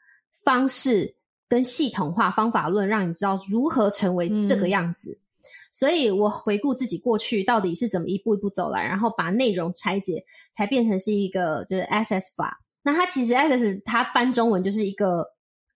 [0.46, 1.16] 方式
[1.50, 5.12] 跟系统化方法论，让你知道如何成为这个样子。
[5.12, 12.62] 嗯、所以我回顾自己过去到底是怎么一步一步走来，然后把内容拆解，才变成是一个就是 SS 法。
[12.82, 15.26] 那它其实 SS 它翻中文就是一个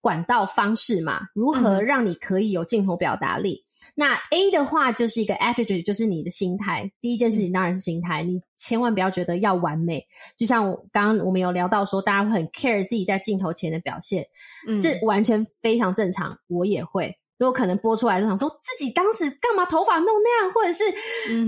[0.07, 3.63] 管道方式嘛，如何让你可以有镜头表达力。
[3.63, 3.65] 嗯
[3.95, 6.91] 那 A 的话就是一个 attitude，就是你的心态。
[7.01, 10.05] 第一件事情当然是心态，你千万不要觉得要完美。
[10.37, 14.23] 就像我刚刚我们有聊到说，大家会很 care 自己在镜头前的表现，
[14.67, 16.37] 嗯，这完全非常正常。
[16.47, 20.83] 我也会，如果可能播出来就想说自己当时干嘛头发弄那样，或者是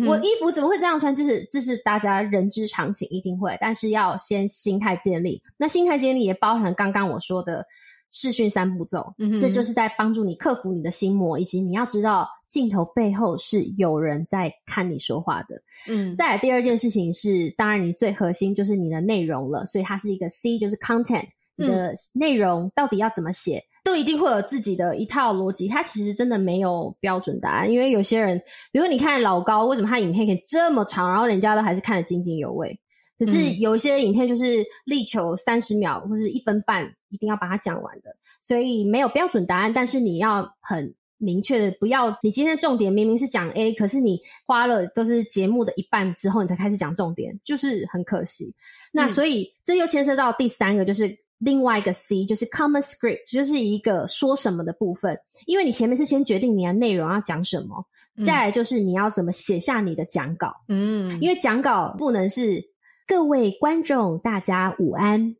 [0.08, 3.56] 我衣服怎么会这样穿，就是这是大家人之常情，一定会。
[3.62, 7.68] 但是要先心态建立，那心态建立也包含刚刚我说的。
[8.12, 15.62] 视讯三步骤，嗯、这就是在帮助你克服你的心魔，以及你要知道镜头背后是有人在看你说话的。
[15.88, 21.28] 嗯，再来第二件事情是，当然你最核心就是你的内容了，所以它是一个 C，就是 content。
[21.62, 25.68] 你的内容到底要怎么写，嗯、都一定会有自己的一套逻辑。
[25.68, 28.42] 它其实真的没有标准答案，因为有些人，
[28.72, 32.80] 比如你看老高，为什么他影片可以这么长，然后人家都还是看得津津有味。
[33.20, 39.74] 可是有一些影片就是力求三十秒或是一分半，一定要把它讲完的，所以没有标准答案。
[39.74, 48.56] 但是你要很明确的，不要你今天的重点明明是讲 A，可是你花了都是节目的一半之后，你才开始讲重点，就是很可惜。
[48.94, 55.20] 那所以这又牵涉到第三个，就是另外一个 C，就是 Common Script，就是一个说什么的部分。
[55.46, 57.86] 因为你前面是先决定你的内容要讲什么，
[58.24, 60.54] 再来就是你要怎么写下你的讲稿。
[60.70, 62.69] 嗯，因为讲稿不能是。
[63.10, 65.39] 各位观众，大家午安。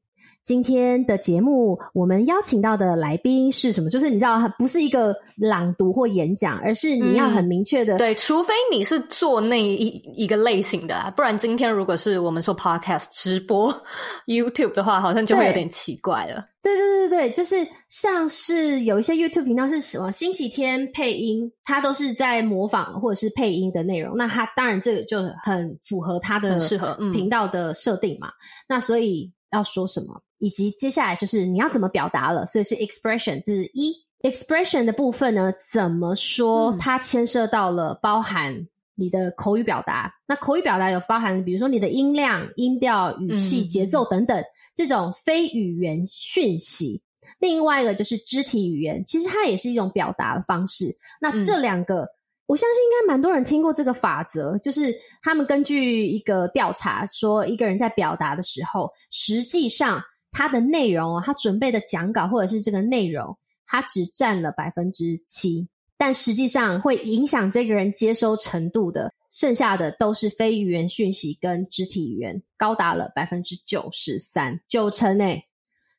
[0.50, 3.88] 今天的节目，我们邀请到的来宾是什么？
[3.88, 8.00] 就是你知道，不是一个朗读或演讲，而是你要很明确的、嗯。
[8.00, 9.86] 对，除非你是做那一
[10.16, 13.72] 一个类型的、啊，不然今天如果是我们说 podcast 直播
[14.26, 16.44] YouTube 的话，好像就会有点奇怪了。
[16.64, 17.56] 对对对对对，就是
[17.88, 24.18] 像是有一些 YouTube 频道是什么星期天配音，它都是在模仿或者是配音的内容。
[24.18, 28.30] 那它当然这个就很符合它的适合频道的设定嘛。
[28.68, 30.20] 那所以要说什么？
[30.40, 35.54] 以及接下来就是你要怎么表达了，所以是 expression，这是一 expression 的部分呢？
[35.72, 36.76] 怎么说？
[36.80, 40.14] 它牵涉到了包含你的口语表达。
[40.28, 47.02] 那口语表达有包含，比如说你的音量、音调、语气、节奏等等这种非语言讯息。
[47.38, 50.98] 另外一个就是肢体语言，其实它也是一种表达的方式。
[51.22, 52.08] 那这两个。
[52.50, 60.02] 我相信应该蛮多人听过这个法则，就是他们根据一个调查说，一个人在表达的时候，实际上
[60.32, 65.68] 他的内容哦，他准备的讲稿或者是这个内容，它只占了百分之七，
[65.98, 75.46] 但实际上会影响这个人接收程度的，剩下的都是非语言讯息跟肢体语言，高达了百分之九十三，九成诶。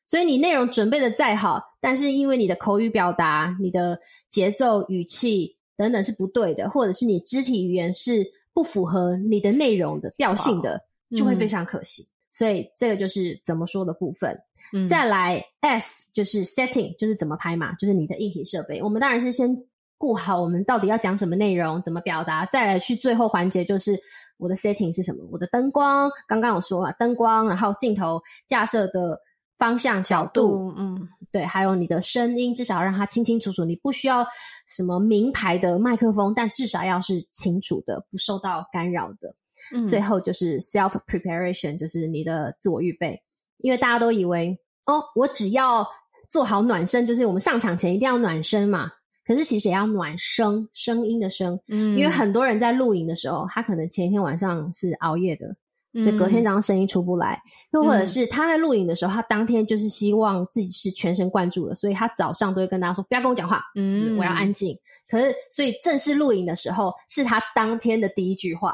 [0.05, 5.57] 所以你内容准备的再好，但是因为你的口语表达、你的节奏、语气。
[5.77, 8.23] 等等是不对的，或者是你肢体语言是
[8.53, 10.79] 不符合你的内容的调性的，
[11.17, 12.03] 就会非常可惜。
[12.03, 14.39] 嗯、所以这个就是怎么说的部分。
[14.73, 18.81] 嗯、再来 S 就是 setting，就是怎么拍嘛，就是你的硬体设备。
[18.81, 19.65] 我们当然是先
[19.97, 23.99] 顾好我们到底要讲什么内容，怎么表达，再来去最后环节就是
[24.37, 29.19] 我的 setting 是什么，我的灯光，刚刚有说了灯光，然后镜头架设的。
[29.61, 33.63] 方向角度，嗯，对，还有你的声音，至少要让它清清楚楚。
[33.63, 34.25] 你不需要
[34.65, 39.35] 什么名牌的麦克风，但至少要是清楚的，不受到干扰的。
[39.73, 43.21] 嗯，最后就是 self preparation，就是你的自我预备。
[43.59, 45.87] 因为大家都以为，哦，我只要
[46.29, 48.91] 做好暖身，就是我们上场前一定要暖身嘛。
[49.25, 51.59] 可是其实也要暖声，声音的声。
[51.67, 55.55] 嗯，因为很多人在录影的时候，他可能前一天晚上是熬夜的。
[56.01, 57.37] 所以隔天早上声音出不来，
[57.73, 64.73] 又、嗯、或者是他在录影的时候，他当天就是希望自己是全神贯注的，所以他早上都会跟大家说：“不要跟我讲话，嗯，我要安静。”
[65.05, 68.73] 可是，所以正式录影的时候是他当天的第一句话，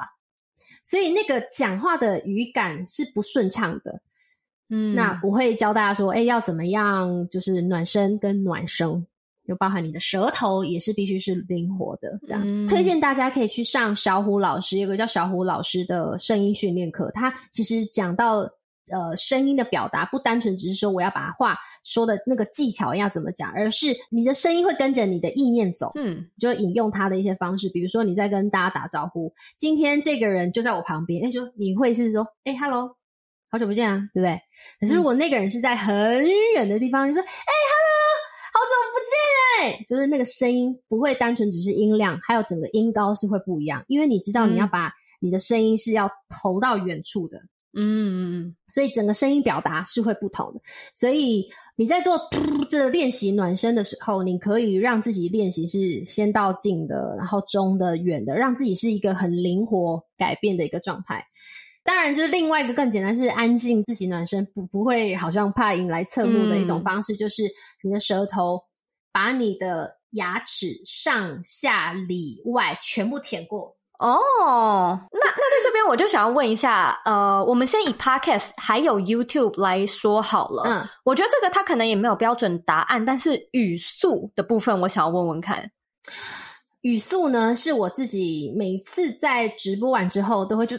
[0.88, 4.00] 所以那个讲话的语感是不顺畅的。
[4.70, 7.28] 嗯，那我会教大家说：“哎，要怎么样？
[7.30, 9.06] 就是暖身跟暖声。”
[9.48, 17.10] 就包含你的舌头也是必须是灵活的，这样、嗯、推荐大家可以去上小虎老师，有个叫小虎老师的声音训练课。
[17.12, 18.42] 他其实讲到
[18.92, 25.92] 呃声音的表达，不单纯只是说我要把话说的那个技巧要怎么讲，而是你的声音会跟着你的意念走。
[25.96, 32.96] 嗯，就引用他的一些方式，比如说你在跟大家打招呼，今天这个人就在我旁边，那就你会是说，哎，hello，
[33.52, 34.42] 好久不见啊，对不对？
[34.80, 36.26] 可是如果那个人是在很
[36.56, 37.88] 远的地方，你说，哎，hello。
[38.54, 47.40] 好久不见哎，就是那个声音不会单纯只是音量，还有整个音高是会不一样，因为你知道你要把你的声音是要投到远处的，
[47.80, 50.60] 嗯，所以整个声音表达是会不同的。
[50.96, 52.20] 所以你在做
[52.68, 61.24] 这个练习暖身的时候，你可以让自己练习是先到近的，然后中的、远的，让自己是一个很灵活改变的一个状态。
[61.84, 67.44] 当然，就是另外一个更简单，是安静自己暖身，不不会好像怕引来侧目的一种方式，嗯、就是
[67.84, 68.60] 你的舌头
[69.14, 73.77] 把你的牙齿上下里外全部舔过。
[74.00, 80.64] 哦，那那在这边我就想要问一下，呃，我们先以 Podcast 还有 YouTube 来说好了。
[80.66, 85.72] 嗯，我觉得这个它可能也没有标准答案，但是语速的部分，我想要问问看。
[86.82, 90.78] 语速呢，是我自己每次在直播完之后都会就。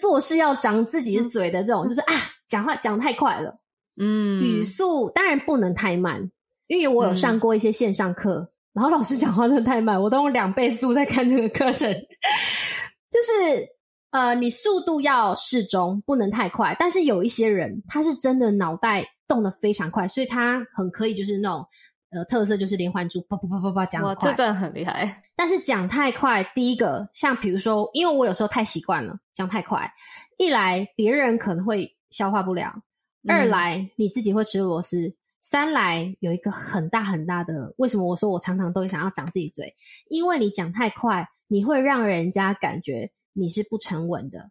[0.00, 2.14] 做事要长自己的嘴的这种，嗯、就是啊，
[2.48, 3.54] 讲话讲太快了，
[4.00, 6.30] 嗯，语速当然不能太慢，
[6.66, 11.90] 因为我有上过一些线上课，嗯、然后老师讲话真的太慢，我都用两倍速在看这个课程。
[13.10, 13.68] 就是
[14.10, 16.76] 呃，你速度要适中，不能太快。
[16.78, 21.66] 但是有一些人，他是真的脑袋动得非常快，所以他很可以就是那种。
[22.14, 25.22] 呃，特色就是连环珠，叭叭叭叭叭讲很快，哇，这真的很厉害。
[25.34, 29.90] 但是讲太快，第一个，像比如说，因为我有时候太习惯了讲太快，
[30.36, 32.82] 一来别人可能会消化不了，
[33.26, 39.74] 嗯、二来你自己会吃螺丝，三来有一个很大很大的，为什么我说我常常都会想要长自己嘴？
[40.08, 44.50] 因为你讲太快，你会让人家感觉你是不沉稳的、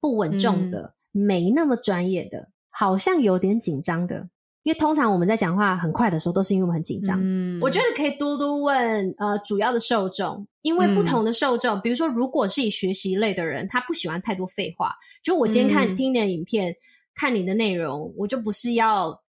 [0.00, 4.28] 不稳重的、嗯、没那么专业的，好像有点紧张的。
[4.64, 7.20] 因为通常我们在讲话很快的时候，都是因为我们很紧张。
[7.22, 14.90] 嗯，我觉得可以多多问呃主要的受众，因为不同的受众，嗯、比如说如果是以学习类的人，他不喜欢太多废话。
[15.22, 16.74] 就我今天看、嗯、听你的影片，
[17.14, 19.22] 看你的内容，我就不是要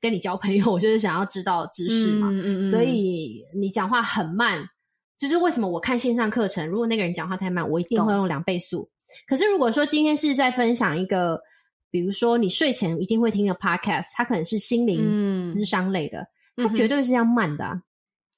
[0.00, 2.28] 跟你交朋友， 我就是想要知道知识嘛。
[2.30, 4.64] 嗯嗯嗯，所以你讲话很慢，
[5.18, 8.88] 就是为什么我看线上课程，如果那个人讲话太慢，我一定会用两倍速。
[9.26, 11.40] 可是如果说今天是在分享一个，
[11.90, 16.24] 比如说你睡前一定会听的 podcast，它可能是心灵智商类的，
[16.56, 17.82] 嗯、它绝对是要慢的、啊。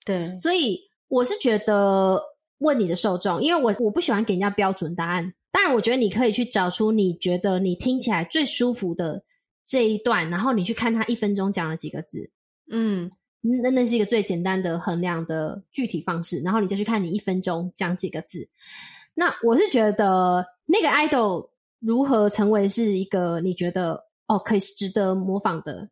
[0.04, 2.20] 对，所以我是觉得
[2.58, 5.32] 问你的受众，因为我我不喜欢给人家标准答案。
[5.52, 9.22] 当然，我觉得你可以去找出你觉得你听起来最舒服的
[9.64, 12.30] 这一段，然后你去看他一分钟讲了几个字。
[12.70, 13.10] 嗯，
[13.40, 16.40] 那那是一个最简单的衡量的具体方式。
[16.40, 18.48] 然后你再去看你一分钟讲几个字。
[19.14, 21.50] 那我是觉得那个 idol
[21.80, 25.88] 如何成为是一个你觉得哦可以值得模仿的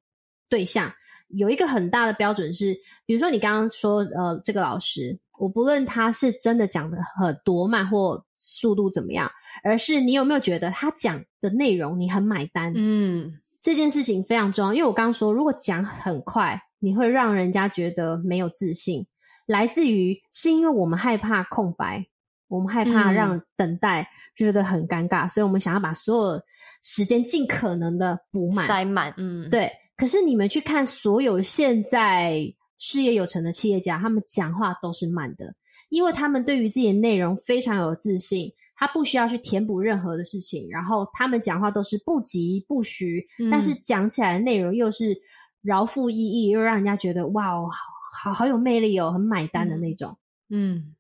[0.49, 0.91] 对象，
[1.29, 9.31] 有一个很大的标准是，比如说你刚刚说呃这个老师，我不论他是真的讲的很多慢或速度怎么样，
[9.63, 12.73] 而是你有没有觉得他讲的内容你很买单？
[12.75, 19.07] 嗯，这件事情非常重要，因为我刚刚说如果讲很快，你会让人家觉得没有自信，
[19.47, 22.07] 来自于是因为我们害怕空白。
[22.49, 26.43] 我们害怕让等待就觉得很尴尬，嗯，所以我们想要把所有
[26.83, 29.15] 时间尽可能的补满、塞满。
[29.19, 29.71] 嗯，对。
[29.97, 32.43] 可是你们去看所有现在
[32.77, 35.55] 事业有成的企业家，他们讲话都是慢的，
[35.91, 38.51] 因为他们对于自己的内容非常有自信，
[38.81, 45.17] 他不需要去填补任何的事情，然后他们讲话都是不疾不徐，嗯，但是讲起来的内容又是
[45.63, 50.17] 饶富意义，又让人家觉得哇哦，好好好有魅力哦，很买单的那种。
[50.49, 50.75] 嗯。
[50.77, 50.97] 嗯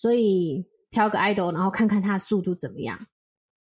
[0.00, 2.96] 所以挑个 idol，然后看看他的速度怎么样，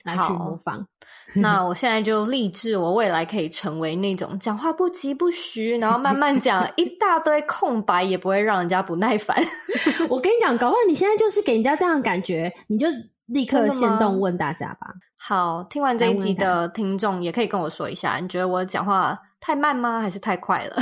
[0.04, 0.88] 来去模仿。
[1.34, 9.36] 那 我现在就立志，我未来可以成为那种讲话不急不徐，然后慢慢讲， 一大堆空白也不会让人家不耐烦。
[10.10, 12.86] 我跟你讲，搞不好你现在就是给人家这样的感觉，你就
[13.28, 14.88] 立刻行动问大家吧。
[15.20, 20.02] 好，听完这一集的听众也可以跟我说一下，你觉得我讲话太慢吗？
[20.02, 20.78] 还是太快了？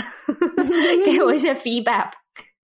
[1.06, 2.10] 给我一些 feedback。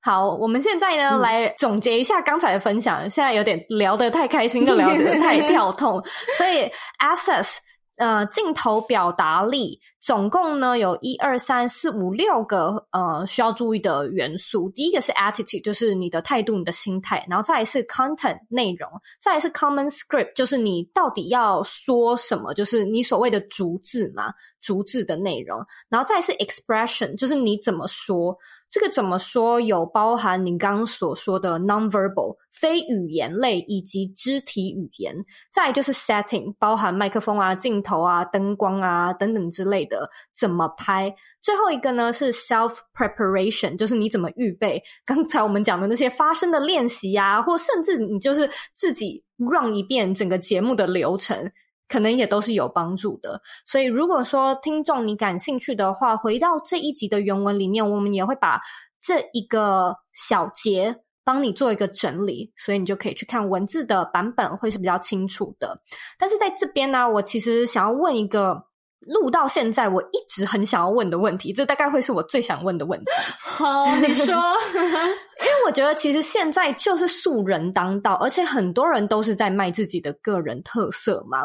[0.02, 3.02] 好，我们现在呢、嗯、来总结一下刚才的分享。
[3.10, 6.02] 现在有点聊得太开心，又聊得太跳痛，
[6.38, 6.70] 所以
[7.00, 7.58] access。
[7.98, 14.68] 呃，镜头表达力总共呢有一二三四五六个呃需要注意的元素。
[14.72, 18.90] 第一个是 attitude，就是你的态度、你的心态，然后再来是 content 内容，
[19.20, 28.36] 再来是 common script，就是你到底要说什么，就是你所谓的逐字嘛，逐字的内容，然后再是 expression，就是你怎么说。
[28.72, 35.14] 这个怎么说有包含你刚刚所说的 nonverbal 非语言类以及肢体语言，
[35.52, 41.14] 再就是 setting 包含麦克风啊、镜头啊、灯光啊等等之类的的怎么拍。
[41.40, 51.52] 最后一个呢是 self preparation，就是你怎么预备刚才我们讲的那些发声的练习啊，或甚至你就是自己 run 一遍整个节目的流程。
[51.88, 58.62] 可能也都是有帮助的，所以如果说听众你感兴趣的话，回到这一集的原文里面，我们也会把
[59.02, 65.82] 这一个小节帮你做一个整理，所以你就可以去看文字的版本，会是比较清楚的。
[66.18, 68.71] 但是在这边呢，我其实想要问一个。
[69.08, 73.06] 录到现在，我一直很想要问的问题，这大概会是我最想问的问题。
[73.42, 74.36] 好，你说，
[74.76, 81.40] 因为我觉得其实现在就是素人当道，而且很多人都是在卖自己的个人特色嘛。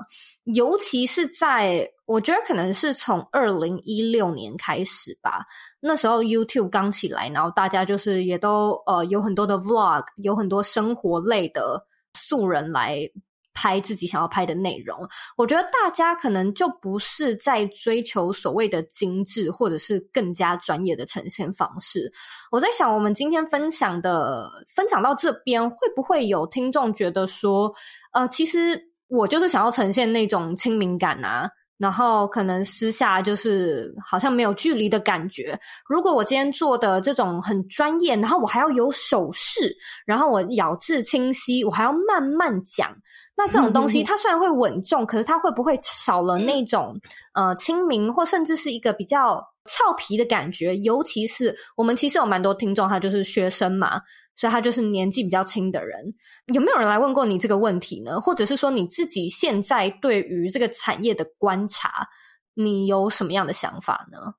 [0.54, 5.44] 尤其是在，我觉得可能是从二零一六年开始吧，
[5.80, 11.82] 那时候 YouTube 刚起来，然后大家就是也都呃有很多的 Vlog，有很多生活类的
[12.12, 13.10] 素人来。
[13.56, 22.12] 拍自己想要拍的内容，我觉得大家可能就不是在追求所谓的精致，或者是更加专业的呈现方式。
[22.52, 27.72] 我在想，我们今天分享的分享到这边，会不会有听众觉得说，
[28.12, 28.78] 呃，其实
[29.08, 31.48] 我就是想要呈现那种亲民感啊。
[31.78, 35.60] 然后可能私下就是好像没有距离的感觉。
[35.86, 39.76] 如果我今天做的这种很专业，然后我还要有手势，
[40.06, 42.96] 然后我咬字清晰，我还要慢慢讲，
[43.36, 46.98] 那这种东西它虽然会稳重，可是它会不会少了那种
[47.34, 50.76] 呃亲民，或甚至是一个比较俏皮的感觉？
[50.78, 54.00] 尤其是我们其实有蛮多听众，他就是学生嘛。
[54.38, 56.12] 所以他就是年纪比较轻的人，
[56.52, 58.20] 有没有人来问过你这个问题呢？
[58.20, 62.06] 或者是说你自己现在对于这个产业的观察，
[62.52, 64.34] 你有什么样的想法呢？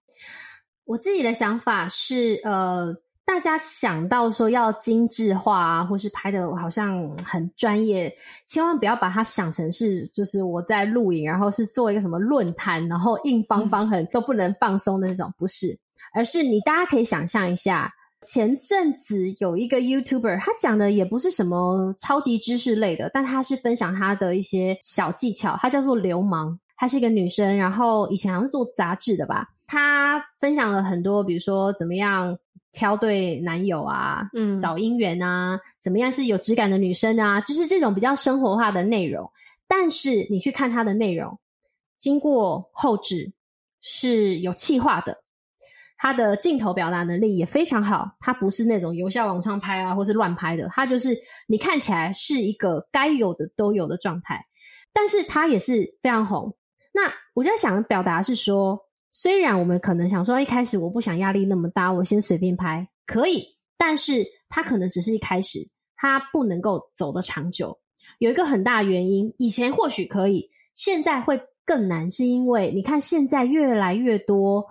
[0.85, 2.93] 我自己的想法是，呃，
[3.27, 8.11] 大家想到说要精致化啊，或是拍的好像很专业，
[8.45, 15.77] 千万不要把它想成是就是我在录影，然后是做一个什么论坛，然后硬邦邦很都不能放松的这种，不是，
[16.13, 17.93] 而是你大家可以想象一下。
[18.21, 25.55] 前阵子有一个 YouTuber，他讲的也不是什么超级知识类的，但他是分享他的一些小技巧。
[25.61, 29.45] 他叫做流氓，她是一个女生，然后以前好像是做杂志的吧。
[29.67, 32.35] 她分享了很多，比如说怎么样
[32.77, 39.31] 挑对男友啊，嗯，找姻缘啊，怎么样是有质感的女生啊，就是这种比较生活化的内容。
[39.67, 41.39] 但是你去看她的内容，
[41.97, 43.33] 经过后置
[43.81, 45.23] 是有气化的。
[45.99, 51.17] 他的镜头表达能力也非常好，他不是那种由下往上拍啊，或是乱拍的，他就是
[51.47, 54.45] 你看起来是一个该有的都有的状态，
[54.93, 56.55] 但是他也是非常红。
[56.93, 58.79] 那我就想表达是说，
[59.19, 63.43] 虽然我们可能想说一开始我不想压力那么大，我先随便拍可以，
[63.75, 67.75] 但是他可能只是一开始，他不能够走得长久。
[68.19, 74.63] 有一个很大的原因，以前或许可以，现在会更难，是因为你看现在越来越多。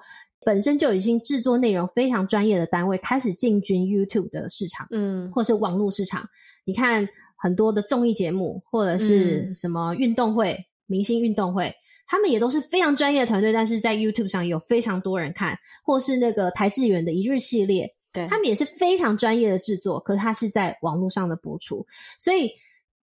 [0.45, 6.25] 本身就已经制作内容非常专业的单位开始进军 YouTube 的市场，嗯，或是网络市场。
[6.65, 7.05] 你看
[7.37, 11.75] 很多的综艺节目，或者是什么运动会、嗯、明星运动会，
[12.07, 21.87] 他们也都是非常专业的团队，但是在 YouTube 上有非常多人看，或是那个台志远的一日系列，对，他们也是非常专业的制作，可是他是在网络上的播出，
[22.19, 22.51] 所以。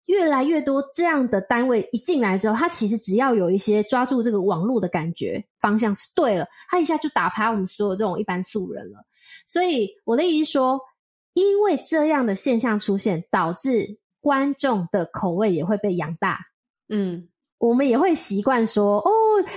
[0.06, 9.06] 越来越多这样的单位一进来之后，他其实只要有一些抓住这个网络的感觉方向是对了，他一下就打趴我们所有这种一般素人了。
[9.46, 10.80] 所以我的意思是说，
[11.34, 16.40] 因为这样的现象出现，导致观众的口味也会被养大。
[16.88, 17.28] 嗯，
[17.62, 19.10] 我们也会习惯说，哦，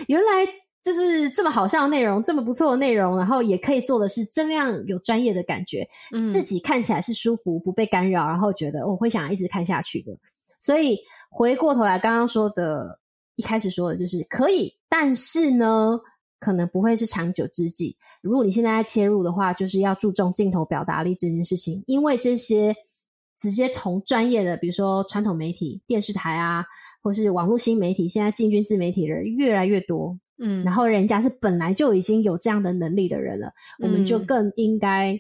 [0.08, 0.46] 原来
[0.84, 10.16] 就是这么好笑的内容，这么不错的内容，然后也可以做的是这样有专业的感觉，嗯，自己看起来是舒服，不被干扰，然后觉得我会想要一直看下去的。
[10.60, 11.00] 所以
[11.32, 13.00] 回过头来，刚刚说的，
[13.38, 16.00] 一开始说的就是可以，但是呢，
[16.40, 17.98] 可能不会是长久之计。
[18.22, 22.76] 如果你现在在切入的话，就是要注重镜头表达力这件事情，因为这些
[23.36, 26.66] 直接从专业的，比如说传统媒体、电视台啊，
[27.06, 33.50] 或是网络新媒体，现在进军自媒体的人越来越多，嗯，然后人家是本来就已经有这样的能力的人了，
[33.80, 35.16] 嗯，我们就更应该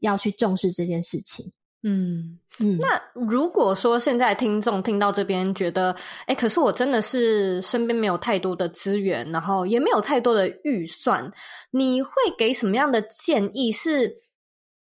[0.00, 1.52] 要去重视这件事情。
[1.84, 5.94] 嗯嗯，那如果说现在听众听到这边觉得，
[6.26, 11.30] 哎，可是我真的是身边没有太多的资源，然后也没有太多的预算，
[11.70, 13.70] 你会给什么样的建议？
[13.70, 14.12] 是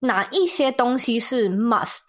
[0.00, 2.00] 哪一些东西是 must？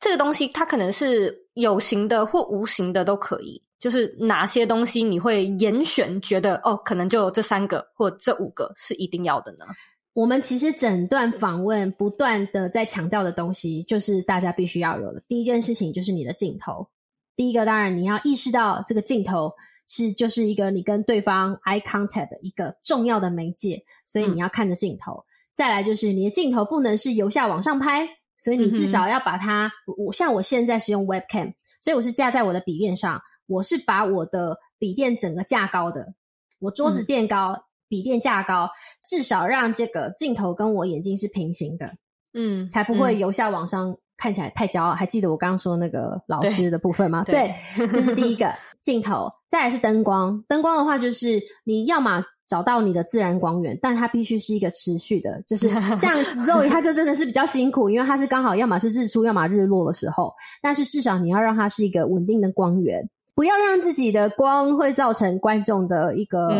[0.00, 9.64] 这个东西它可能是有形的或无形的都可以，就是哪些东西你会严选，觉得哦，可能就这三个或这五个是一定要的呢？
[10.12, 15.20] 我们其实整段访问不断的在强调的东西，就是大家必须要有的。
[15.26, 16.86] 第一件事情就是你的镜头。
[17.34, 19.50] 第一个，当然你要意识到这个镜头
[19.88, 25.12] 是就是一个你跟对方 eye contact 的一个重要的媒介，所以你要看着镜头。
[25.12, 25.26] 嗯。
[25.54, 28.06] 再来就是你的镜头不能是由下往上拍，
[28.38, 33.20] 所以你至少要把它，我像我现在是用 webcam，所以我是架在我的笔电上，
[33.52, 36.14] 我是把我的笔电整个架高的，
[36.58, 37.52] 我桌子垫高。
[37.52, 38.70] 嗯笔电架高，
[39.06, 41.92] 至少让这个镜头跟我眼睛是平行的，
[42.32, 44.94] 嗯，才不会由下往上看起来太骄傲。
[44.94, 47.22] 嗯、还记得我刚刚说那个老师的部分吗？
[47.24, 48.50] 对， 对这是第一个
[48.80, 49.30] 镜头。
[49.46, 60.32] 再来是灯光，灯光的话就是你要么找到你的自然光源，但它必须是一个持续的，就是 像 Zoe，它就真的是比较辛苦，因为它是刚好要么是日出，要么日落的时候。
[60.62, 63.06] 但是至少你要让它是一个稳定的光源。
[63.34, 66.50] 不要让自己的光会造成观众的一个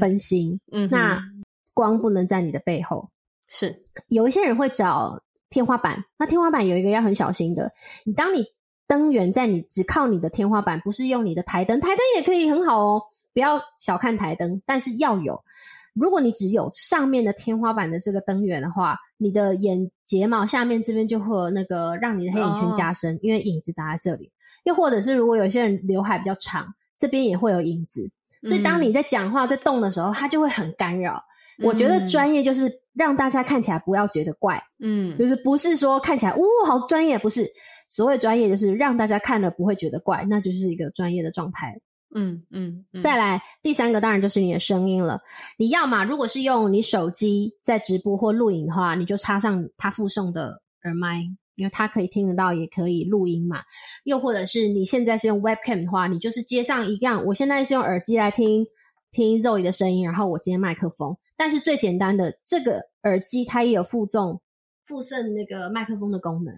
[0.00, 0.60] 分心。
[0.72, 1.22] 嗯，那
[1.74, 3.08] 光不能在你的背后。
[3.48, 7.70] 是，有一些人会找天花板，那天花板有一个要很小心的。
[8.04, 8.44] 你当你
[8.88, 13.02] 灯源在你只靠你的天花板，不是用你的台灯，台灯也可以很好哦，
[13.32, 15.40] 不要小看台灯，但是要有。
[15.94, 24.30] 如果你只有上面的天花板的这个灯源的话，你的眼睫毛下面这边就会有那个让你的黑眼圈加深，哦、因为影子打在这里。
[24.64, 26.66] 又或者是如果有些人刘海比较长，
[26.96, 28.10] 这边也会有影子，
[28.42, 31.22] 所以当你在讲话在动的时候，它就会很干扰。
[31.58, 37.46] 嗯、我觉得专业就是让大家看起来不要觉得怪，嗯，就是不是说看起来哇、哦、好专业，不是
[37.88, 41.78] 所谓专业就是让大家看了不会觉得怪，那就是一个专业的状态。
[42.14, 45.20] 嗯嗯，嗯，再来第三个当然就是你的声音了。
[45.58, 51.22] 你要嘛，如果是用你手机在直播或录影的话，你就插上它附送的耳麦，
[51.56, 53.62] 因为它可以听得到，也可以录音嘛。
[54.04, 57.24] 又或者是你现在是用 webcam 的话，你就是接上一样。
[57.26, 58.64] 我现在是用耳机来听
[59.10, 61.16] 听 Zoe 的声音，然后我接麦克风。
[61.36, 64.40] 但是最简单的这个耳机，它也有附送
[64.86, 66.54] 附送那个麦克风的功能，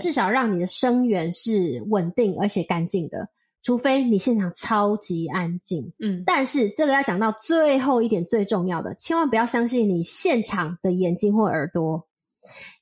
[0.00, 3.28] 至少让你的声源是稳定而且干净的。
[3.60, 12.08] 除非你现场超级安静，嗯，但是这个要讲到最后一点最重要的，千万不要相信你现场的眼睛或耳朵，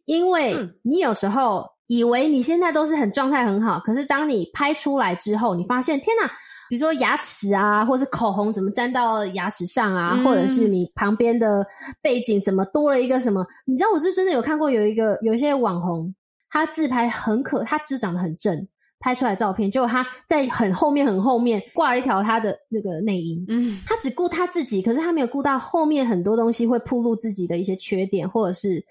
[0.07, 6.31] 因为你有时候以为你现在都是很状态很好，可是当你拍出来之后，你发现天哪！
[6.69, 11.65] 比如说牙齿啊，或是口红怎么粘到牙齿上啊，嗯、或者是你旁边的
[12.03, 13.47] 背景怎么多了一个什么？
[13.67, 16.13] 你知道，我是真的有看过有一个有一些网红，
[16.51, 18.67] 他自拍很可，他只长得很正。
[18.99, 28.83] 拍出来照片，结果他在很后面很后面挂了一条他的那个内衣，嗯，他只顾他自己，可是他没有顾到后面很多东西会暴露自己的一些缺点，或者是，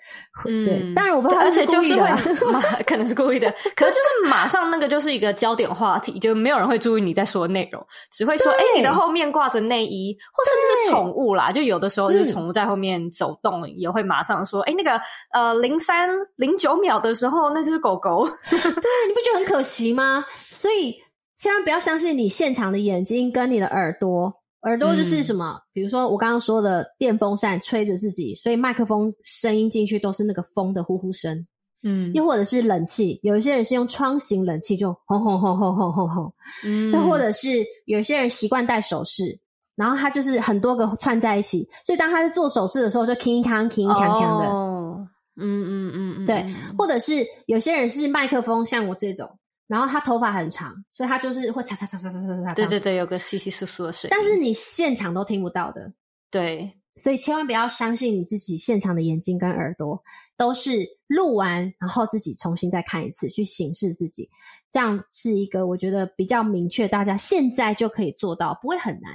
[0.48, 15.02] 嗯，对，当然我不知道他是故意的，而且就是会 可能是故意的，可是就是马上那个就是一个焦点话题，就没有人会注意你在说的内容，只会说，哎，你的后面挂着内衣，或甚至是宠物啦，就有的时候就是宠物在后面走动，嗯、也会马上说，哎，那个
[15.34, 20.26] 呃零三零九秒的时候，那就是狗狗，对，你不觉得很可惜吗？
[20.50, 20.94] 所以
[21.38, 24.32] 千万不要相信你现场的眼睛跟你的耳朵，
[24.62, 25.54] 耳朵就是什么？
[25.54, 31.48] 嗯、比如说我刚刚说的电风扇吹着自己，所以麦克风声音进去都是那个风的呼呼声。
[31.88, 36.34] 嗯，又或者是冷气，有一些人是用窗型冷气，就轰轰轰轰轰轰轰。
[36.66, 39.40] 嗯，又或者是有些人习惯戴首饰，
[39.76, 44.46] 然后他就是很多个串在一起，所以当他在做首饰的时候就铿锵铿锵锵的。
[44.48, 46.44] 哦，嗯嗯嗯嗯，对，
[46.76, 49.38] 或者是有些人是麦克风，像我这种。
[49.68, 52.54] 然后他头发很长，所以他就是会嚓嚓嚓嚓嚓嚓嚓。
[52.54, 54.10] 对对对，有个稀稀疏疏的声音。
[54.12, 55.92] 但是你现场都听不到的。
[56.30, 60.04] 对，所以千万不要相信你自己现场的眼睛跟耳朵，
[60.38, 64.30] 都是录完然后自己重新再看一次，去审视自己。
[64.70, 69.12] 这样是一个我觉得比较明确，大家现在就可以做到，不会很难。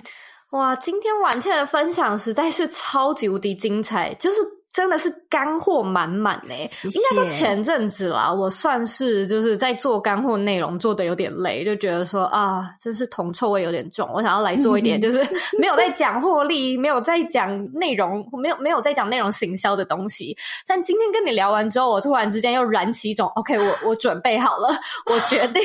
[0.51, 4.39] 哇，今天婉倩的分享实在是超级无敌精彩，就是。
[4.73, 14.09] 真的是干货满满呢，应该说前阵子啦，我算是就是在做干货内容做的有点累，就觉得说啊，真是铜臭味有点重。
[14.15, 15.19] 我想要来做一点， 就是
[15.59, 20.37] 没有在讲获利，没有在讲内容，没有没有在讲内容行销的东西。
[20.69, 24.69] 但今天跟你聊完之后，我突然之间又燃起一种，OK，我 我准备好了，
[25.07, 25.63] 我决定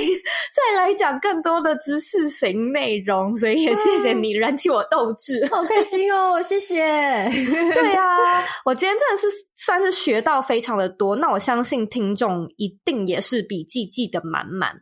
[0.51, 3.36] 再来讲更多的知识型内容。
[3.38, 6.76] 所以也谢谢你燃起我斗志，好开心哦，谢谢。
[7.72, 8.95] 对啊，我今天。
[8.98, 14.76] 真的是算是学到非常的多，那我相信听众一定也是笔记记得满满。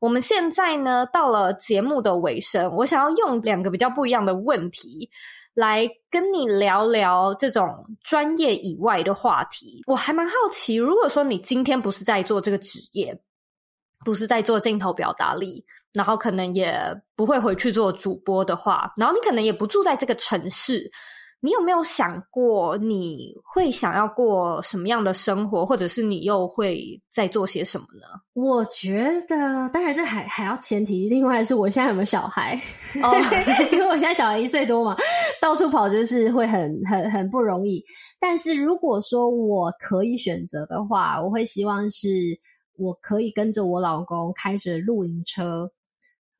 [0.00, 5.10] 我们现在呢，到了节目的尾声，我想要用两个比较不一样的问题
[5.54, 7.66] 来跟你聊聊这种
[8.02, 9.82] 专业以外的话题。
[9.86, 13.20] 我还蛮好奇，如果说你今天不是在做这个职业，
[14.04, 16.78] 不是在做镜头表达力，然后可能也
[17.16, 20.90] 不会回去做主播的话，然后你可能也不住在这个城市。
[21.40, 28.06] 你有没有想过你会想要过什么样的生活，或者是你又会在做些什么呢？
[28.34, 32.60] 我觉得，当然这还还要前提，另外是我现在有没有小孩？
[33.02, 33.14] 哦，
[33.70, 34.96] 因为我现在小孩一岁多嘛，
[35.40, 37.84] 到处跑就是会很很很不容易。
[38.18, 42.08] 但是如果说我可以选择的话，我会希望是
[42.76, 45.70] 我可以跟着我老公开着露营车。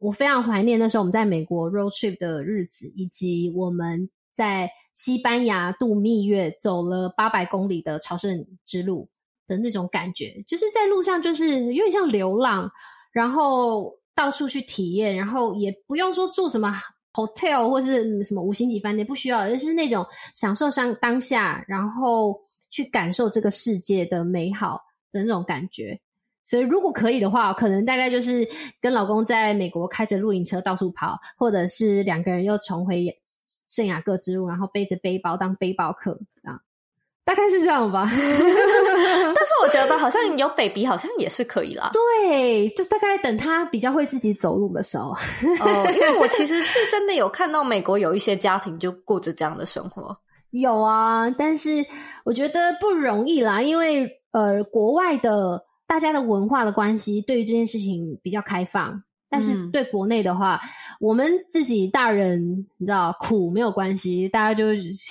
[0.01, 4.11] 我非常怀念那时候我们在美国 road trip 的日子，以及我们。
[4.39, 9.09] 在西班牙度蜜月，走了八百公里的朝圣之路
[9.49, 12.71] 的那种感觉，就是在路上就是有点像流浪，
[13.13, 16.73] 然后到处去体验，然后也不用说住什么
[17.13, 24.81] hotel 或是什么五星级饭店，不需要，而是那种享受上当下，然后去感受这个世界的美好
[25.11, 26.01] 的那种感觉。
[26.49, 28.49] 所以，如果可以的话，可能大概就是
[28.81, 33.05] 跟老公在美国开着露营车到处跑，或者是两个人又重回
[33.69, 36.57] 圣雅各之路，然后背着背包当背包客啊，
[37.23, 38.09] 大概是这样吧。
[38.11, 41.91] 但是我觉得好像有 baby 好像也是可以啦。
[41.93, 45.11] 对，就大概等他比较会自己走路的时候。
[45.11, 50.17] 哦，因为我其 实是真的有看到美国有一些家庭就过着这样的生活。
[50.53, 51.85] 有啊，但是
[52.25, 55.68] 我觉得不容易啦，因为呃，国外的。
[55.89, 60.69] 大家的文化的关系，对于这件事情比较开放，但是对国内的话，嗯、
[61.01, 64.67] 我们自己大人，你知道苦没有关系，大家就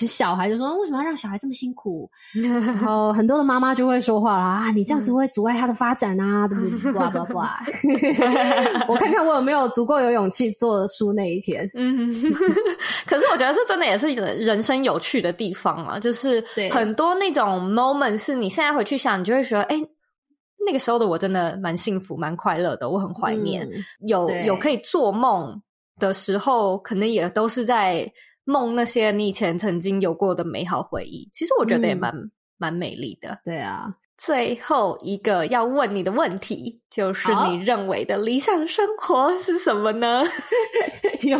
[0.07, 2.09] 小孩就说为什么要让小孩这么辛苦？
[2.33, 6.91] 然后很多的妈妈就会说话了啊，你这样子会阻碍他的发展啊，对不对？
[6.93, 7.39] 不不不，
[8.87, 11.67] 我看看我有没有足够有勇气做得出那一天。
[11.73, 12.13] 嗯，
[13.05, 19.81] 可是我觉得这真的也是人生有趣的地方啊，就是很多那种 moment 是你现在回去想，你就会说，哎。
[20.67, 23.65] 那个时候的我真的蛮幸福、蛮快乐的，我很怀念。
[23.65, 25.61] 嗯、有有可以做梦
[25.97, 28.11] 的时候，可能也都是在
[28.43, 31.29] 梦那些你以前曾经有过的美好回忆。
[31.33, 33.39] 其实我觉得也蛮、嗯、蛮美丽的。
[33.45, 40.21] 对啊，最后一个要问你的问题，就是你认为的理想生活是什么呢？
[41.23, 41.39] 有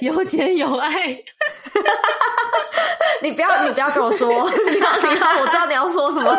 [0.00, 0.90] 有钱有爱。
[3.22, 4.28] 你不要你不要跟我说，
[4.68, 6.36] 你要听到我知道你要说什么。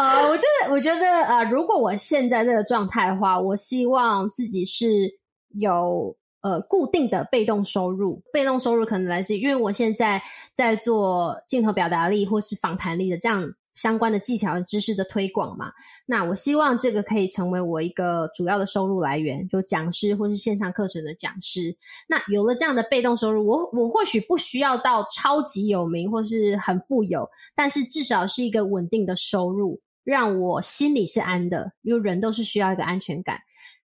[0.00, 5.18] 啊，我觉得，我觉得，呃，如果我现在这个状态的话，我希望自己是
[5.54, 8.22] 有呃固定的被动收入。
[8.32, 10.22] 被动收入可能来自于，因为我现在
[10.54, 13.52] 在做镜头表达力或是访谈力的这样。
[13.74, 15.70] 相关的技巧和、知识的推广嘛，
[16.04, 21.76] 那我希望这个可以成为我一个主要的收入来源，就讲师或是线上课程的讲师。
[22.08, 29.80] 那有了这样的被动收入，我我或许不需要到超级有名或是很富有，但是至少是一个稳定的收入，
[30.10, 31.72] 让我心里是安的。
[31.82, 33.38] 因为人都是需要一个安全感，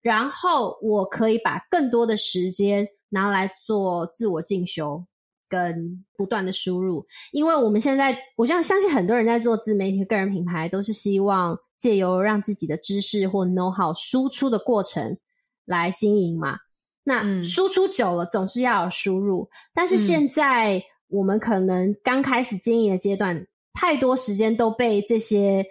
[0.01, 5.05] 然后我可以把更多的时间拿来做自我进修。
[5.51, 15.17] 跟不断的输入，因为我们现在，我这样相信很多人在做自媒体、个人品牌，都是希望借由让自己的知识或 know how 输出的过程
[15.65, 16.59] 来经营嘛。
[17.03, 19.49] 那输出久了，总是要有输入。
[19.73, 25.65] 但是现在我们可能刚开始经营的阶段，太多时间都被这些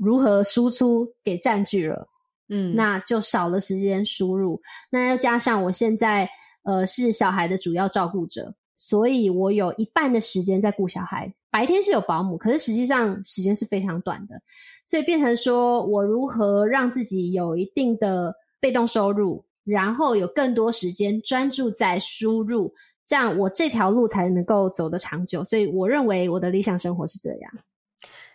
[0.00, 2.08] 如何输出给占据了，
[2.48, 4.60] 嗯，那就少了时间输入。
[4.90, 6.28] 那又加上我现在
[6.64, 8.54] 呃是小孩的主要照顾者。
[8.82, 14.40] 所以我有一半的时间在顾小孩，白天是有保姆，可是实际上时间是非常短的，
[14.86, 22.72] 所以变成说我如何让自己有一定的被动收入，然后有更多时间专注在输入，
[23.06, 25.44] 这样我这条路才能够走得长久。
[25.44, 27.52] 所以我认为我的理想生活是这样。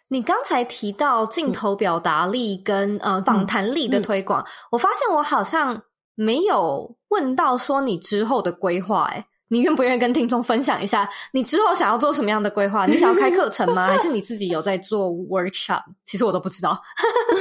[0.10, 5.82] 你刚才提到镜头表达力跟、嗯、呃访谈力的推广，嗯嗯、我发现我好像
[6.14, 12.86] 没有问到说你之后的规划，诶你愿不愿意跟听众分享一下，你之后想要做什么样的规划？
[12.90, 13.88] 你想要开课程吗？
[13.88, 15.82] 还是你自己有在做 workshop？
[16.06, 16.82] 其实我都不知道。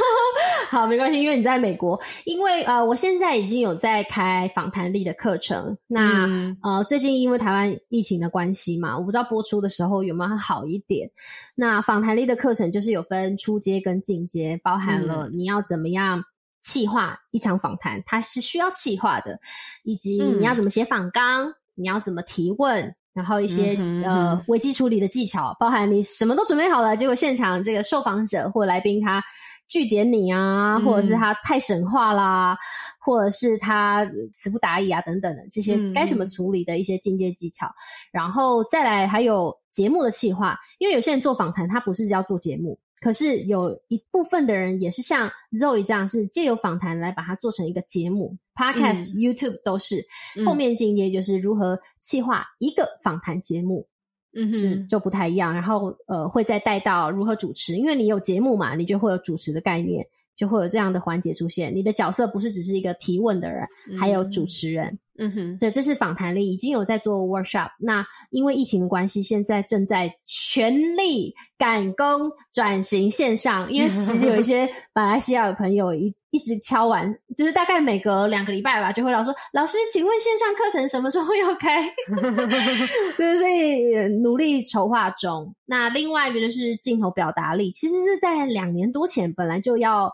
[0.71, 2.01] 好，没关系，因为你在美国。
[2.25, 5.79] 因为呃，我现在已经有在开访谈力的课程。
[5.87, 11.11] 那、嗯、呃，最近因为台湾疫情的关系嘛，我不知道播出的时候有没有好一点。
[11.55, 16.25] 那访谈力的课程就是有分初阶跟进阶，包含了你要怎么样
[16.61, 19.39] 企划一场访谈，它是需要企划的，
[19.85, 21.49] 以及你要怎么写访纲。
[21.49, 29.23] 嗯你要怎么提问，然后一些、呃危机处理的技巧，包含你什么都准备好了，结果现场这个受访者或来宾他
[29.69, 32.57] 句点你啊，嗯、或者是他太神话啦，
[33.01, 37.75] 或者是他词不达意啊等等的这些该怎么处理的一些进阶技巧，嗯、
[38.13, 42.79] 然后再来还有节目的企划，因为有些人做访谈他不是要做节目。
[43.05, 50.03] 可是有一部分的人也是像 Zoe 这样，是借由访谈来把它做成一个节目，Podcast、嗯、YouTube 都是。
[50.47, 53.87] 后面进阶就是如何企划一个访谈节目，
[54.35, 55.53] 嗯，是就不太一样。
[55.53, 61.77] 然后呃，会再带到如何主持，因为你有节目嘛，你就会有主持的概念，就会有这样的环节出现。
[61.77, 64.87] 你的角色不是只是一个提问的人，嗯、还有主持人。
[64.87, 64.99] 嗯
[65.33, 67.71] 哼，所以这是访谈力已经有在做 workshop。
[67.79, 73.73] 那因为疫情的关系，现在正在全力赶工转型线上。
[73.73, 81.81] 因为其实有一些 马来西亚的朋友一一直敲完，就是大概每隔两个礼拜吧，就会老说：“老师，请问线上课程什么时候要开？”
[83.17, 85.55] 对，所以努力筹划中。
[85.65, 90.11] 那另外一个就是镜头表达力，其实是在两年多前本来就要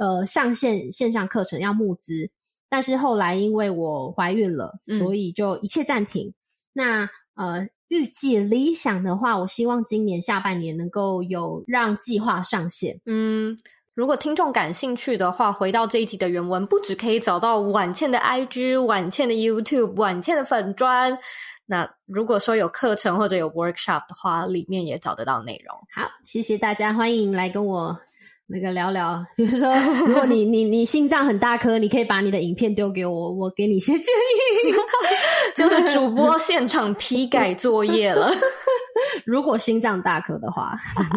[0.00, 2.32] 呃上线线上课程要募资。
[2.68, 6.28] 但是后来因为我怀孕了，所以就一切暂停。
[6.28, 6.34] 嗯、
[6.72, 13.00] 那呃，预计理想的话，我希望今年下半年能够有让计划上线。
[13.06, 13.58] 嗯，
[13.94, 21.18] 如果听众感兴趣的话，回到这一集的原文，不只可以找到婉倩的 IG、婉倩的 YouTube、婉倩的粉专。
[21.66, 25.76] 那如果说有课程或者有 workshop 的话，里面也找得到内容。
[25.94, 27.98] 好，谢谢大家，欢迎来跟我。
[28.46, 29.72] 那个聊聊，比 如说，
[30.06, 34.74] 如果你你你心脏很大颗，你可以把你的影片丢给我，我给你一些建议。
[35.56, 38.30] 就是主播现场批改作业了。
[39.24, 41.16] 如果心脏大颗的话，今天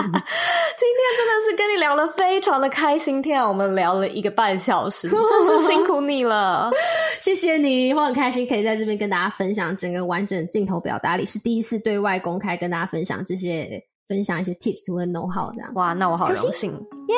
[1.18, 6.72] 真的是跟你聊得非常的开心，天啊，我们聊了一个半小时，真是辛苦你了，
[7.20, 13.84] 谢谢你，我很开心可以在这边跟大家分享整个完整镜头表达里，是第一次对外公开跟大家分享这些。
[14.08, 15.70] 分享一些 tips 或者 know how 这样。
[15.76, 17.16] 哇，那我好荣幸，耶！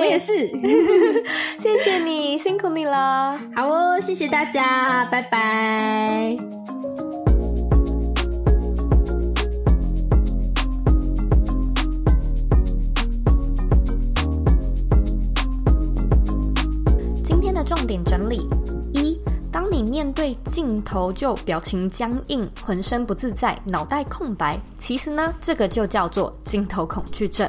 [0.00, 0.48] 我也是，
[1.60, 3.38] 谢谢你，辛苦你了。
[3.54, 6.36] 好哦，谢谢大家，拜拜。
[17.22, 18.48] 今天的重点整理。
[19.54, 27.48] 当你面对镜头就表情僵硬、浑身不自在、脑袋空白，其实呢，这个就叫做镜头恐惧症。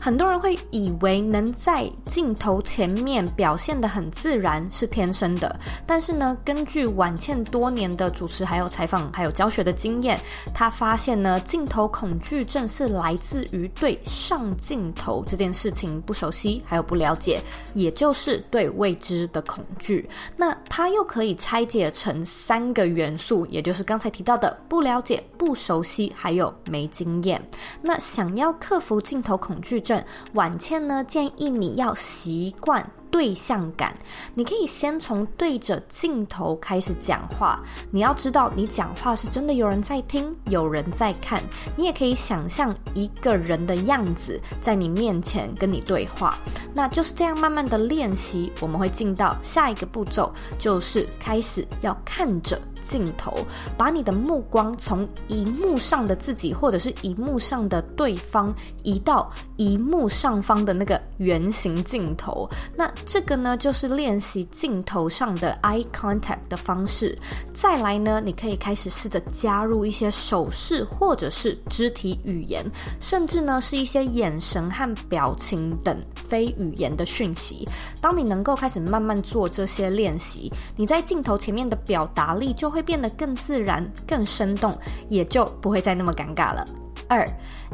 [0.00, 10.18] 很多人会以为能在镜头前面表现得很自然是天生的，但是呢，根据婉倩多年的主持、还有采访、还有教学的经验，
[10.52, 17.40] 他发现呢，镜头恐惧症是来自于对上镜头这件事情不熟悉，还有不了解，
[17.74, 20.10] 也就是对未知的恐惧。
[20.36, 27.38] 那他又可以拆解成三个元素，也就是刚才提到的不了解、不熟悉，还有没经验。
[27.82, 32.82] 那想要克服镜头恐惧症，婉倩呢，建议你要习惯。
[33.14, 33.96] 对象感，
[34.34, 37.62] 你可以先从对着镜头开始讲话。
[37.92, 41.40] 你要知道，你讲话是真的有人在听，有人在看。
[41.76, 46.36] 你也可以想象一个人的样子在你面前跟你对话。
[46.74, 52.60] 那就是这样慢慢的练习，我们会进到下一个步骤，就是开始要看着。
[52.84, 53.34] 镜头，
[53.76, 62.48] 把你的目光从荧幕上的自己，或者是荧幕上的对方，移到荧幕上方的那个圆形镜头。
[62.76, 67.18] 那这个呢，就是练习镜头上的 eye contact 的方式。
[67.54, 72.64] 再来呢，你可以开始试着加入一些手势，或者是肢体语言，
[73.00, 77.66] 甚至呢是一些眼神和表情等非语言的讯息。
[78.00, 84.76] 当你能够开始慢慢做这些练习，你在镜头前面的表达力就会变得更自然、更生动，
[85.08, 86.66] 也就不会再那么尴尬了。
[87.08, 87.24] 二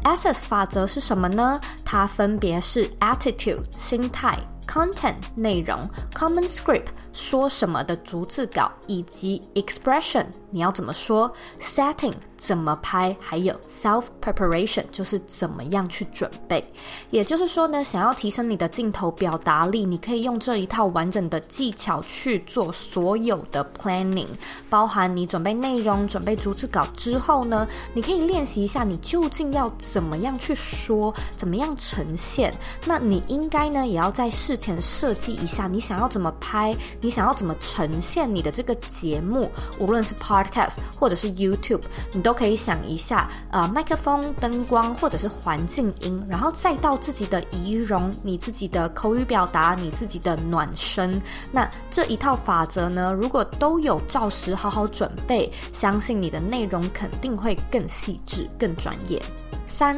[0.05, 1.59] ，SS 法则是什么呢？
[1.85, 5.79] 它分别是 Attitude 心态、Content 内容、
[6.13, 11.31] Common Script 说什么的逐字稿，以及 Expression 你要怎么说、
[11.61, 16.65] Setting 怎么拍，还有 self preparation，就是怎么样去准备。
[17.11, 24.29] 也就是说呢，想要提升你的镜头表达力，你可以用这一套完整的技巧去做所有的 planning，
[24.71, 32.53] 包含你准备内容、准备逐字稿之后呢，你可以练习一下你究竟要怎么样去说，怎么样呈现。
[32.87, 41.83] 那你应该呢，也要在事前设计一下，你想要怎么拍，你想要怎么呈现你的这个节目，无论是 part podcast 或者是 YouTube，
[42.13, 42.35] 你都。
[42.41, 51.21] 可以想一下，呃，麦克风、灯光或者是环境音，然后再到自己的仪容、你自己的口语表达、你自己的暖身。
[51.53, 59.21] 那这一套法则呢，如果都有照实好好准备，相信你的内容肯定会更细致、更专业。
[59.67, 59.95] 三。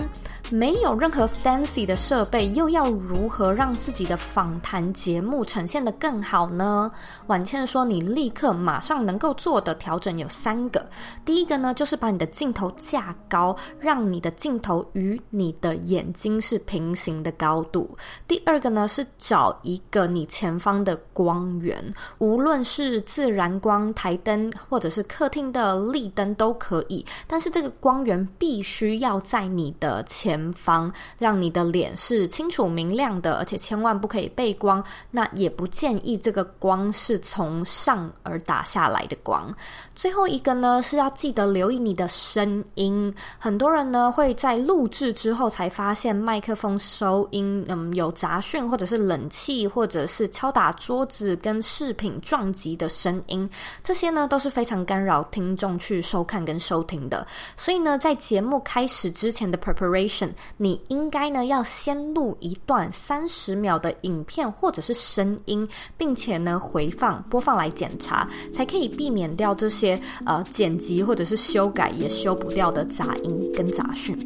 [0.52, 6.90] 没有任何 fancy 的设备，又要如何让自己的访谈节目呈现得更好呢？
[7.26, 10.84] 婉倩说：“你立刻马上能够做的调整有三个。
[11.24, 17.96] 第一个呢，就是把你的镜头架高，让你的镜头与你的眼睛是平行的高度。
[18.28, 21.82] 第二个呢，是找一个你前方的光源，
[22.18, 27.06] 无论是自然光、台灯，或者是客厅的立灯都可以。
[27.26, 34.82] 但是这个光源必须要在你的前。”前方，让你的脸是清楚明亮的，而且千万不可以背光。
[35.10, 39.54] 那也不建议这个光是从上而打下来的光。
[40.02, 43.14] 最后一个呢，是要记得留意你的声音。
[43.38, 53.48] 很多人呢会在录制之后才发现麦克风收音，嗯，有杂讯，或者是冷气，或者是敲打桌子跟饰品撞击的声音。
[53.84, 57.24] 这些呢都是非常干扰听众去收看跟收听的。
[57.56, 60.30] 所以呢，在节目开始之前的 preparation。
[60.56, 65.64] 你应该呢要先录一段三十秒的影片或者是声音，
[65.96, 69.91] 并且呢回放播放来检查，才可以避免掉这些
[70.24, 74.16] 呃剪辑或者是修改也修不掉的杂音跟杂讯。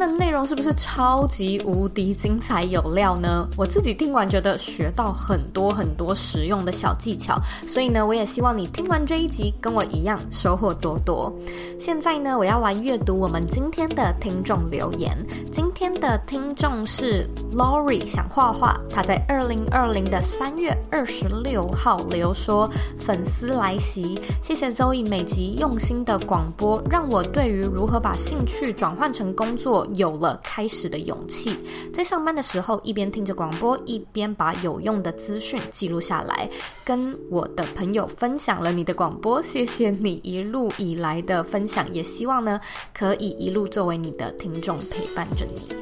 [0.00, 3.46] 那内容是不是超级无敌精彩有料呢？
[3.54, 7.38] 我自己听完觉得学到很多很多实用的小技巧，
[7.68, 11.30] 所以呢，我也希望你听完这一集跟我一样收获多多。
[11.78, 15.14] 现在呢，我要来阅读我们今天的听众留言。
[15.52, 18.80] 今天的听众是 Lori，想画画。
[18.88, 22.66] 他在二零二零的三月二十六号留说
[22.98, 31.56] ：“粉丝来袭，谢谢 Zoe 每集用心的广播，让我对于如何把兴趣转换成工作。”有了开始的勇气，
[31.92, 36.48] 在上班的时候一边听着广播，一边把有用的资讯记录下来，
[36.84, 39.42] 跟我的朋友分享了你的广播。
[39.42, 42.60] 谢谢你一路以来的分享，也希望呢
[42.92, 45.74] 可以一路作为你的听众陪伴着你。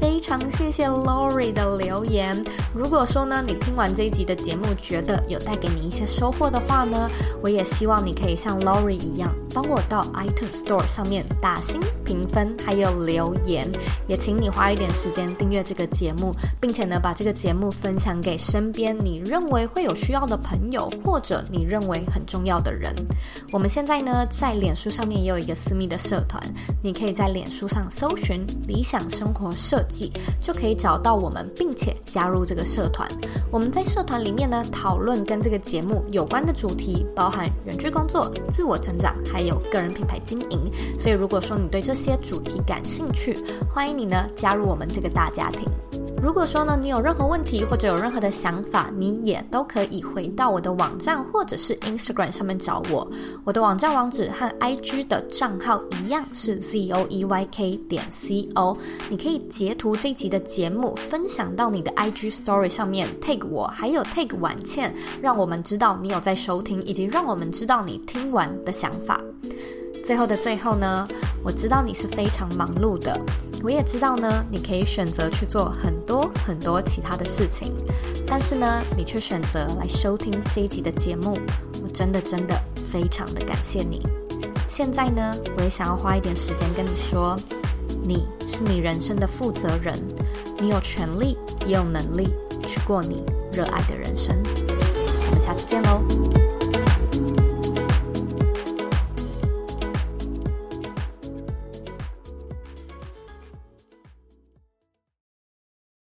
[0.00, 2.44] 非常谢谢 Lori 的留言。
[2.74, 7.10] 如果说呢，你听完这一集的节目，觉得有带给你一些收获的话呢，
[7.42, 13.68] 我也希望你可以像 Lori 一样，帮我到 iTunes Store 上面打星评分，还有留言。
[14.06, 22.94] 也请你花一点时间订阅这个节目，并且呢，把这个节目分享给身边你认为会有需要的朋友，或者你认为很重要的人。
[23.50, 26.42] 我们现在呢，在脸书上面也有一个私密的社团，
[26.82, 29.82] 你可以在脸书上搜寻“理想生活社”，
[30.40, 33.08] 就可以找到我们，并且加入这个社团。
[33.50, 40.60] 我们在社团里面呢，讨论跟这个节目有关的主题，包含远距工作、自我成长，还有个人品牌经营。
[40.98, 43.34] 所以，如果说你对这些主题感兴趣，
[43.72, 45.68] 欢迎你呢加入我们这个大家庭。
[46.20, 53.08] 如果说呢，你有任何问题或者有任何的想法，你也都可以回到我的网站或者是 Instagram 上面找我。
[53.44, 58.76] 我的网站网址和 IG 的账号一样是 zoeyk 点 co。
[59.08, 69.20] 你可以截图这集的节目，分享到你的 IG Story 上面，tag 我，还有 tag 婉倩，让我们知道你有在收听，以及让我们知道你听完的想法。
[70.04, 71.06] 最后的最后呢，
[71.44, 73.18] 我知道你是非常忙碌的。
[73.62, 77.72] 我也知道呢，你可以选择去做很多很多其他的事情，
[78.26, 81.38] 但是呢，你却选择来收听这一集的节目，
[81.82, 82.54] 我真的真的
[82.90, 84.00] 非常的感谢你。
[84.68, 87.36] 现在呢，我也想要花一点时间跟你说，
[88.02, 89.94] 你是你人生的负责人，
[90.58, 91.36] 你有权利
[91.66, 92.28] 也有能力
[92.66, 94.36] 去过你热爱的人生。
[95.26, 96.47] 我们下次见喽。